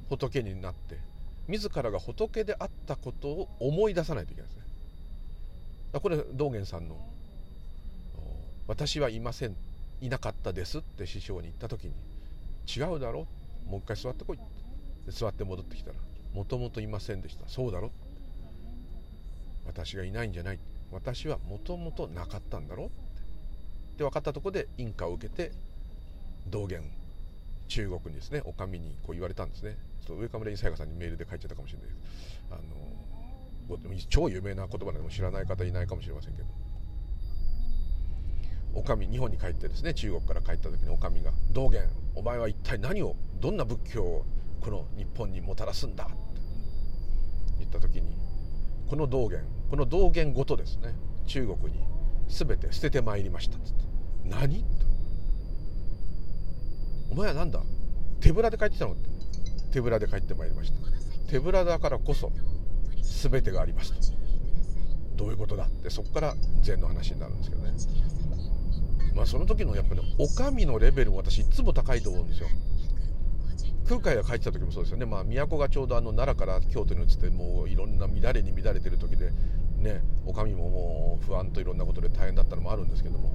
[0.09, 0.99] 仏になって
[1.49, 6.01] 自らが仏であったことを思い出さないといけないですね。
[6.01, 6.97] これ道元さんの
[8.69, 9.57] 「私はいません
[10.01, 11.95] いなかったです」って師匠に言った時に
[12.69, 13.27] 「違うだろ
[13.67, 14.47] もう一回座ってこい」って。
[15.11, 15.97] 座って戻ってきたら
[16.35, 17.49] 「もともといませんでした。
[17.49, 17.91] そうだろ」
[19.65, 20.59] 私がいないんじゃない。
[20.91, 22.89] 私はもともとなかったんだろっ
[23.97, 24.05] て。
[24.05, 25.51] 分かったとこで印鑑を受けて
[26.47, 26.83] 道元
[27.69, 29.77] 中国にですねお上にこう言われたんですね。
[30.01, 31.89] ちょっと上村さやかさんにメールで書いちゃったかもしれない。
[31.89, 31.99] です
[32.51, 33.79] あの
[34.09, 36.49] 超有名な言葉でも知らない方いないかもしれませんけど。
[38.75, 44.25] お上日本に帰ってですね中国から帰った時にお上が「道元お前は一体何をどんな仏教を
[44.61, 46.15] この日本にもたらすんだ」って
[47.59, 48.17] 言った時に
[48.89, 50.95] この道元この道元ごとですね
[51.27, 51.85] 中国に
[52.29, 53.59] 全て捨ててまいりました。
[53.59, 53.85] っつって
[54.25, 54.65] 「何?」
[57.11, 57.63] 「お前は何だ？
[58.21, 59.09] 手ぶらで帰ってたの?」って
[59.73, 61.31] 手ぶらで帰ってまいりました。
[61.31, 62.33] 手ぶらだからこそ
[63.03, 63.99] 全てがありますと
[65.17, 67.73] どういうことだってそこから禅の話になるんですけどね。
[69.15, 72.49] まあその時のやっぱ、ね、お上のレベルも私いつも高いと思うんですよ。
[73.89, 79.33] 空海が帰ってた時もそうですよね、まあ、都がちょうどあの奈良から京都に移ってもういろんな乱れに乱れてる時で
[79.79, 83.33] ねお上ももう不安といろんなことで大変だったのもあるんですけども。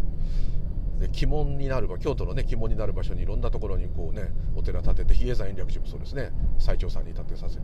[1.03, 6.31] で鬼門になる場京都のね鬼門になる場所にいろんなところにこうねお寺建てて比叡山延暦寺もそうですね。
[6.59, 7.61] 最澄さんに建てさせて。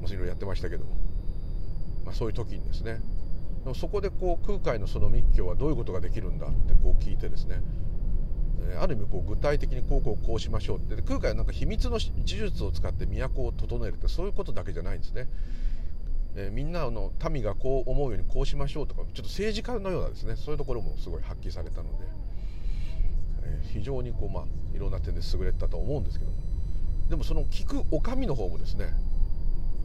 [0.00, 0.96] もういろいろやってましたけども、
[2.04, 3.00] まあ、そういう時にですね。
[3.62, 7.62] でもそこでこう空海のその密教はどういうことができるんだってこう聞いてですね。
[8.80, 11.00] ある意味こう具体的にこうこうこうしましょうって。
[11.02, 15.28] 空海はなんか秘密の呪術を使って都を整えるってそういうことだけじゃないんですね。
[16.36, 22.04] えー、みんなの民がこう思うようにこうしましょうとかちょっと政治家のようなですねそういうところもすごい発揮されたので、
[23.44, 26.44] えー、非常にこうまあいろんな点で優れたと思うんですけども。
[27.08, 28.94] でもその聞くお上の方もですね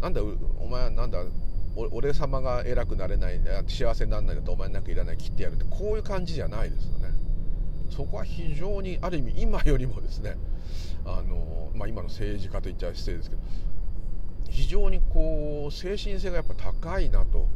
[0.01, 0.21] なんだ
[0.59, 1.19] お前なんだ
[1.91, 7.09] 俺様が偉くなれない幸せにならないんだとお前なんかいらない切ってやるってこういう感じじゃないですよね。
[7.89, 10.37] そこは非常にある意味今よりもですね
[11.05, 13.41] あの、まあ、今の政治家と言っちゃ失礼ですけど
[14.49, 17.47] 非常にこう精神性がやっぱ高いなと。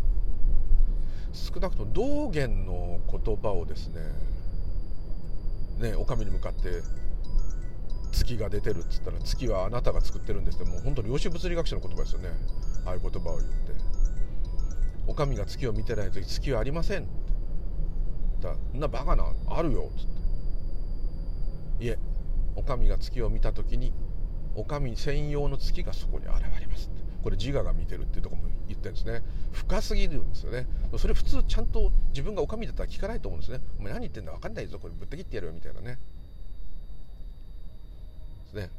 [1.33, 4.01] 少なくとも道元の言葉をですね
[5.79, 6.83] ねお上に向かって
[8.11, 10.69] 月が出てるっつったら月はあなたが作ってるんですって。
[10.69, 12.29] もう本当に量子物理学者の言葉ですよね。
[12.85, 13.73] ああいう言葉を言って。
[15.07, 17.05] お上が月を見てない時月はありませんっ
[18.39, 18.77] て。
[18.77, 20.05] んなバカなあるよっつっ
[21.79, 21.85] て。
[21.85, 21.97] いえ
[22.55, 23.91] お上が月を見た時に
[24.55, 26.89] お上専用の月がそこに現れます。
[27.23, 29.23] これ自我が見てるっていうとこも言ってるんですね。
[29.53, 30.67] 深すぎるんですよね。
[30.97, 33.61] それ普通ちゃんと自分がお上だったら聞かないと思うんですね。
[33.79, 34.77] お前何言ってんだ分かんないぞ。
[34.79, 35.97] これぶった切ってやるよみたいなね。
[38.45, 38.69] ですね。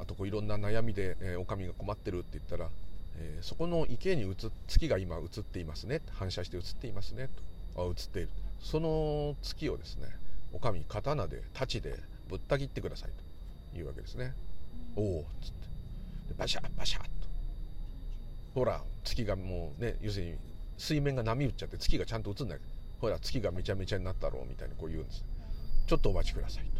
[0.00, 2.68] あとこういろんな悩みで、えー、お上が困ってるって言ったら、
[3.16, 4.34] えー、そこの池に映
[4.66, 6.02] 月が今映っていますね。
[6.14, 7.28] 反射して映っていますね。
[7.74, 7.82] と。
[7.82, 8.28] あ映っている。
[8.60, 10.08] その月をですね
[10.52, 13.23] お上刀で太刀でぶった切ってくださいと。
[13.78, 14.34] いうわけですね。
[14.96, 16.34] おおっつって。
[16.36, 17.10] バシャッバシャッと。
[18.54, 20.34] ほら月がもうね要するに
[20.76, 22.58] 水面が波打っちゃって月がちゃんと映んない。
[23.00, 25.24] ほら月がめちゃめちゃになったろうみたいにこう言うんです。
[25.86, 26.70] ちょっとお待ちください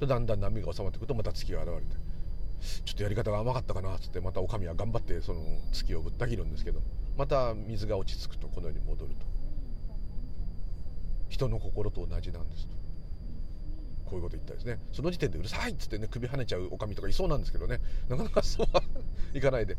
[0.00, 0.06] と。
[0.06, 1.96] だんだん波が収まってくるとまた月が現れて。
[2.84, 5.40] ちょっとやり方が甘かったかなっつってまたお上は頑張ってその
[5.72, 6.80] 月をぶった切るんですけど。
[7.16, 9.26] また水が落ち着くとこのように戻ると。
[11.28, 12.74] 人の心と同じなんですと。
[14.10, 14.80] こういうこと言ったですね。
[14.92, 17.80] その時点でうるさいっつってね首跳ねちゃうおかみとかいそうなんですけどね。
[18.08, 18.82] なかなかそうは
[19.32, 19.76] いかないで。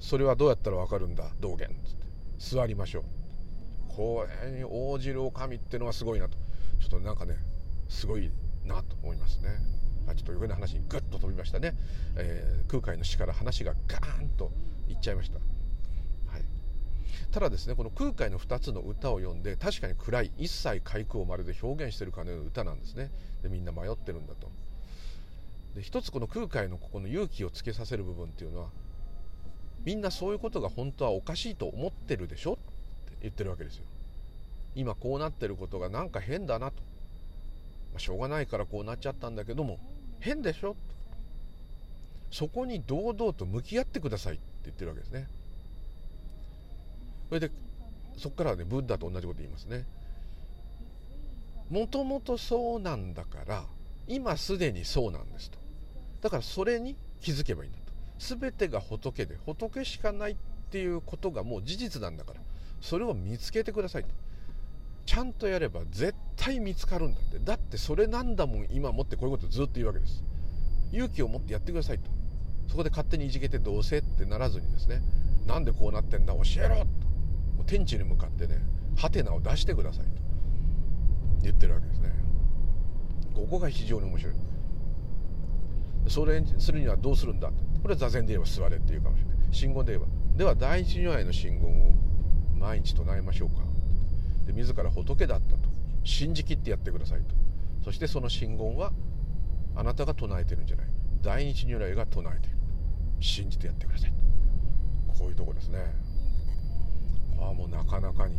[0.00, 1.30] それはどうやったら分かるんだ？
[1.38, 2.06] 道元っつって。
[2.38, 3.04] 座りましょう。
[3.94, 6.38] これに応じるおかみってのはすごいなと。
[6.80, 7.36] ちょっとなんかね
[7.88, 8.30] すごい
[8.64, 9.50] なと思いますね。
[10.08, 11.74] あちょっと余計な話にグッと飛びましたね、
[12.16, 14.50] えー、空海の死から話がガーンと
[14.88, 15.38] いっちゃいました。
[17.30, 23.10] ただですねこの空海の2つの歌を読んで確かに暗い一切開空をまるで表現してるかのような歌なんですね。
[23.42, 24.50] でみんな迷ってるんだと。
[25.74, 28.68] で一つこの空海のここの勇気をつけさせる部分っていうのは
[29.84, 32.52] みんなそういうことが本当はおかしいと思ってるでしょ？
[32.52, 32.60] って
[33.22, 33.84] 言ってるわけですよ。
[34.74, 36.76] 今こうなってることがなんか変だなと、
[37.92, 39.78] まあ、しょうがないからこうなっちゃったんだけども
[40.20, 40.70] 変でしょ？
[40.70, 40.76] と。
[42.30, 45.26] そこに堂々と向き合ってくださいって言ってるわけですね。
[47.32, 47.50] それで
[48.18, 49.86] そこからはねブッダと同じこと言いますね。
[51.70, 53.64] もともとそうなんだから
[54.06, 55.56] 今すでにそうなんですと。
[56.20, 57.84] だからそれに気づけばいいんだと。
[58.18, 60.36] 全てが仏で仏しかないっ
[60.70, 62.40] ていうことがもう事実なんだから
[62.82, 64.10] それを見つけてくださいと。
[65.06, 67.38] ちゃんとやれば絶対見つかるんだって。
[67.38, 70.22] だってそれなんだもん今もってこういうことずっと言うわけです。
[70.92, 72.10] 勇気を持ってやってくださいと。
[72.68, 75.00] そこで勝手にいじけてどうせってならずにですね。
[75.46, 77.11] なんでこうなってんだ教えろと。
[77.62, 78.58] 天地に向かってね
[78.96, 80.10] ハテナを出してくださいと
[81.42, 82.10] 言ってるわけですね。
[83.34, 84.34] ここが非常に面白い。
[86.08, 87.48] それするにはどうするんだ？
[87.48, 89.36] これは座禅で言えば座れっていうかもしれない。
[89.50, 90.06] 信言で言えば。
[90.36, 91.94] では第一如来の信言を
[92.58, 93.56] 毎日唱えましょうか。
[94.46, 95.68] で自ら仏だったと。
[96.04, 97.34] 信じきってやってくださいと。
[97.84, 98.92] そしてその信言は
[99.74, 100.86] あなたが唱えてるんじゃない。
[101.22, 102.56] 第一如来が唱えている。
[103.20, 105.18] 信じてやってくださいと。
[105.18, 105.78] こういうとこですね。
[107.46, 108.34] ああもうなかなかに。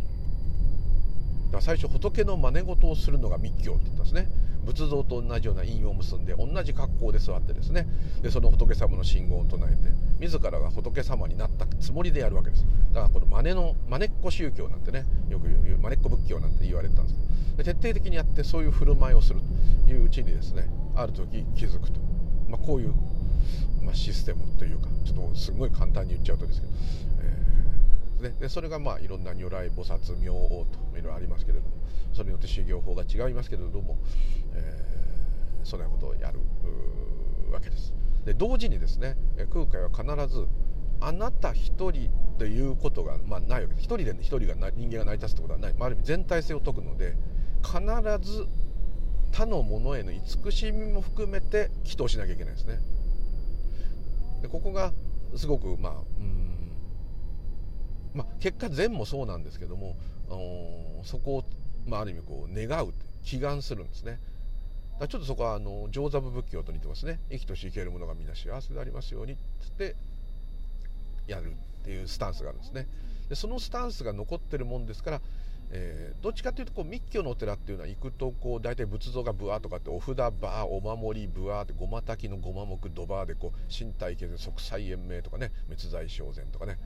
[1.52, 4.28] だ最初仏の真似事をするのが密教って言ったんですね。
[4.66, 7.88] 仏像と同じような印を結んで同じ格好で座ってですね。
[8.22, 12.66] でその仏様の信号を唱えて自らが仏様になったつもりでやるわけです。
[12.94, 17.34] だからこの真似の真似っこ宗教なんてねよく言う真似っこ仏教なんて言われてたんですけど。
[17.62, 19.42] 徹底的にやってそういう振る舞いをする
[19.86, 22.00] といううちにですねある時気づくと、
[22.50, 22.94] まあ、こういう、
[23.84, 26.74] まあ、システムというかちょっとすごい簡単に言っちゃうとですけど、
[27.22, 27.43] えー
[28.24, 28.36] ね。
[28.40, 31.76] でそれがまあいろんな如来菩薩明王といろいろありますけれども
[32.14, 33.98] それによって修行法が違いますけれども、
[34.54, 36.40] えー、そのようなことをやる
[37.52, 37.94] わけです。
[38.26, 39.16] で同時にですね
[39.52, 40.48] 空海は必ず
[41.02, 43.84] あなた一人ということが、まあ、ないわけです。
[43.84, 47.16] 一人で一人が人間が成り立つってことはない、まあ、ある意味全体性を説くので
[47.62, 47.82] 必
[48.22, 48.48] ず
[49.32, 52.80] 他のものへの慈しみも含めて祈祷しなきゃいけないですね。
[54.42, 54.94] でここが
[55.36, 56.53] すごくまあうん
[58.14, 59.96] まあ、結果善もそうなんですけども
[61.04, 61.44] そこを、
[61.88, 62.94] まあ、ある意味こう願う
[63.24, 64.20] 祈願するんですね。
[65.00, 67.20] だちょっとそこはあの上座部仏教と似てますね。
[67.30, 69.96] 生きとし生けるものがみんな幸せでありますようにっつって
[71.28, 72.88] やるっていうスタンスがあるんですね。
[73.30, 75.22] でそのスタンスが残ってるもんですから
[75.76, 86.78] えー、どっちかというとこう密教のお寺っていうのは行くとこう大体仏像がブワーとかってお札バーお守りブワーってごまたきのごま木ドバーでこう身体形成即歳延命とかね滅罪正禅とかね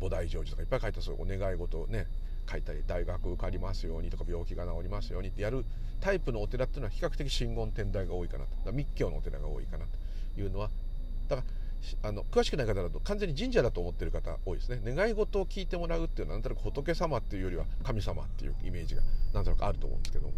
[0.00, 2.06] 菩提成就とかいっぱい書いてそうお願い事をね
[2.50, 5.64] 書いたり大学受かりますようにとか病気が治りますようにってやる
[6.00, 8.72] タイプのお寺っていうのは比較的真言天台が多いかなと。
[8.72, 9.84] 密教のお寺が多いかな
[10.34, 10.70] というのは
[11.28, 14.80] だからあの詳しくない方だと完全に神社だと思ってる方多いですね。
[14.84, 20.30] 願い事を聞いてもらうっていうのはなんとなく仏様っていうよりは神様っていうイメージがなんとなくあると思うんですけど、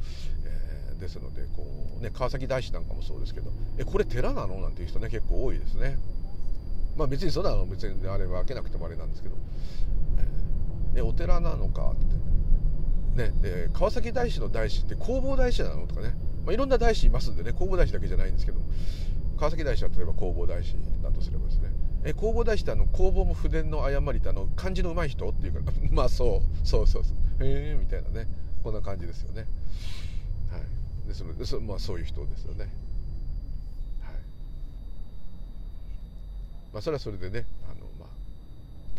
[0.45, 1.65] えー、ですのでこ
[1.99, 4.61] う、ね、川崎大師なんかもそうですけどえこれ寺なの？
[4.61, 5.97] なんていう人ね結構多いですね。
[7.01, 9.37] まあ別にそんなの別にあれ分けなくてもあれなんですけど、
[10.95, 11.93] え、お寺なのか？
[11.93, 13.23] って。
[13.25, 17.53] ね、えー、川崎大師の大師って弘法大師なのとかね、まあ、いろんな大師いますんでね。
[17.53, 18.61] 弘法大師だけじゃないんですけど。
[19.39, 21.71] 川崎大師は例えば弘法大師だとすればですね。
[22.05, 27.17] え弘法大師ってあの弘法も秘伝の誤りってあの漢字の上手い人っていうから まあそうそうそうそう。
[27.47, 28.29] へえみたいなね。
[28.63, 29.47] こんな感じですよね。
[30.51, 30.61] はい。
[31.11, 32.69] ですのでそ,、まあ、そういう人ですよね
[34.01, 34.15] はい
[36.73, 38.09] まあそれはそれでねあのまあ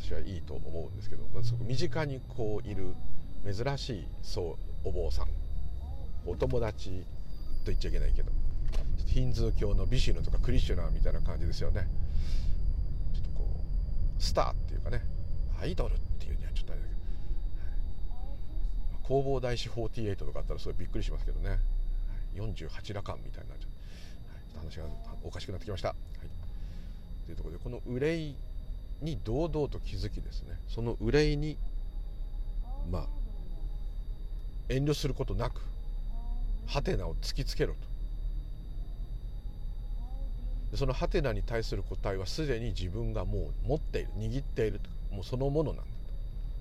[0.02, 2.94] 私はいいと思うんですけど、まあ、そこ身近にこういる
[3.46, 5.28] 珍しいそうお坊さん
[6.26, 6.90] お友達
[7.66, 8.32] と言っちゃいけないけど
[9.06, 11.88] ヒンズー教のビシュヌとかクリシュナーみたいな感じですよね。
[13.14, 15.02] ちょっとこうスターっていうかね
[15.62, 17.00] アイドルっていうにはちょっとあれだけど
[19.04, 21.60] 弘法大師48とかあったらそれびっくりしますけどね。
[22.36, 24.86] 48羅漢みたいになっちゃう、はい、話が
[25.24, 25.98] おかしくなってきました、はい、
[27.32, 28.36] というところでこの憂い
[29.02, 30.58] に堂々と気づきですね。
[30.68, 31.58] その憂いに
[32.92, 33.08] まあ
[34.70, 35.62] 遠慮することなく
[36.68, 37.74] ハテナを突きつけろ
[40.72, 40.78] と。
[40.78, 44.80] そのハテナに対する答えはすでに自分がもう持っている握っている
[45.12, 45.90] もうそのものなんだと。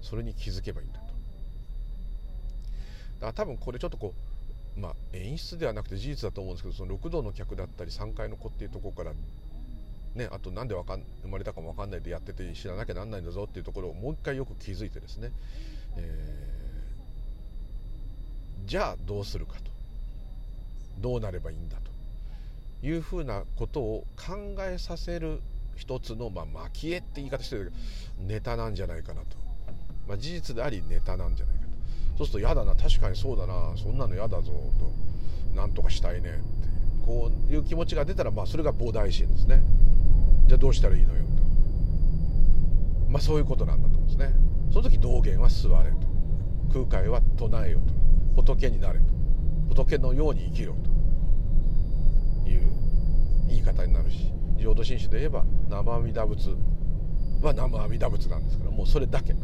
[0.03, 1.07] それに気づけばいいんだと。
[1.07, 1.17] だか
[3.27, 4.15] ら多分これちょっとこ
[4.77, 9.17] うまあ演出ではなくて事実だと思うんですけどその六道の客だったり3階の子っていうところから
[10.15, 15.31] ね、あと何でかん生まれたかも分かんないでやってて知らなきゃなんないんだぞっていうところをもう一回よく気づいてですね、
[15.97, 19.71] えー、じゃあどうするかと。
[20.99, 21.91] どうなればいいんだと。
[22.87, 25.41] いうふうなことを考えさせる
[25.77, 27.71] 一つの、まあ、蒔絵って言い方してるけ
[28.23, 29.37] どネタなんじゃないかなと、
[30.09, 31.69] まあ、事実でありネタなんじゃないかと。
[32.19, 32.75] そうすると嫌だな。
[32.75, 33.75] 確かにそうだな。
[33.77, 35.55] そんなの嫌だぞと。
[35.55, 36.70] なんとかしたいねって。
[37.05, 39.63] こういう気持ちが出たら、まあ、それが菩提心ですね。
[40.47, 41.27] じゃあどうしたらいいのよと。
[43.11, 44.33] まあそういうことなんだと思うんですね。
[44.73, 45.97] その時道元は座れと。
[46.73, 48.43] 空海は唱えよと。
[48.43, 49.05] 仏になれと。
[49.69, 52.49] 仏のように生きろと。
[52.49, 52.63] いう
[53.49, 54.33] 言い方になるし。
[54.59, 56.51] 浄土真宗で言えば生阿弥陀仏
[57.43, 59.35] は生阿弥陀仏なんですからもうそれだけ。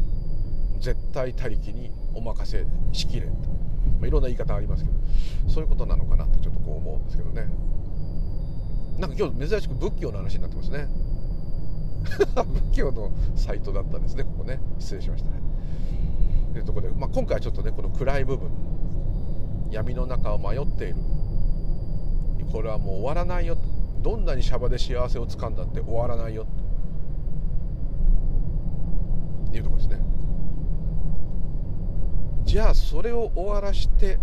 [0.79, 3.33] 絶対他力にお任せしきれと、
[3.99, 4.97] まあ、いろんな言い方ありますけど
[5.49, 7.47] そういうことなのかなってちょっとこう思うんですけどね。
[8.99, 10.87] なんか今日珍しく仏教の話になってますね。
[12.71, 14.59] 仏教のサイトだったんですねここね。
[14.79, 15.29] 失礼しました。
[15.31, 15.37] ね
[16.53, 18.49] というところで、まあ、今回はちょっとねこの暗い部分
[19.71, 20.95] 闇の中を迷っている。
[22.51, 23.77] これはもう終わらないよと。
[24.01, 26.45] どんなにシャバで幸せをつかんだって終わらないよ
[29.51, 29.99] というとこですね
[32.57, 34.17] じゃあそれを終わらして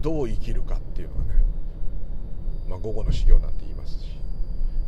[0.00, 1.34] どう生きるかっていうのがね、
[2.66, 4.18] まあ、午後の修行なんて言いますし、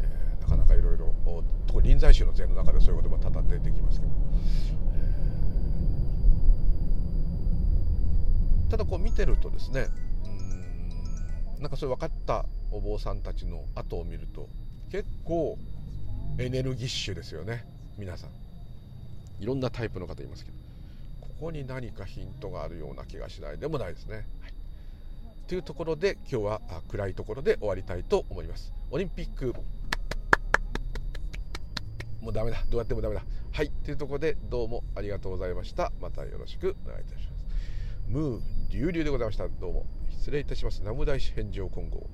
[0.00, 1.12] えー、なかなかいろいろ
[1.66, 4.12] 特に臨済宗の禅の中でそういう言葉多々出てきますけど、
[4.94, 9.88] えー、ただこう見てるとですね
[11.58, 14.48] うんなんかそれ分かったお坊さんたちの後を見ると
[14.90, 15.58] 結構
[16.38, 17.66] エネルギッシュですよね
[17.98, 18.30] 皆さん。
[19.40, 20.57] いろんなタイプの方いますけど。
[21.38, 24.26] ここに何かヒントがあるような気がしないでもないですね。
[24.42, 24.52] はい、
[25.46, 28.72] というところで今日は暗いところで終わりたいと思います。
[28.90, 29.54] オリンピック。
[32.20, 32.64] もうダメだ。
[32.68, 33.22] どうやってもダメだ。
[33.52, 33.70] はい。
[33.84, 35.92] というところでどうもありがとうございました。
[36.00, 37.44] またよろしくお願いいたします。
[38.08, 39.46] ムー流々でございました。
[39.46, 40.80] どうも失礼いたします。
[40.80, 42.04] 南無大師返上金剛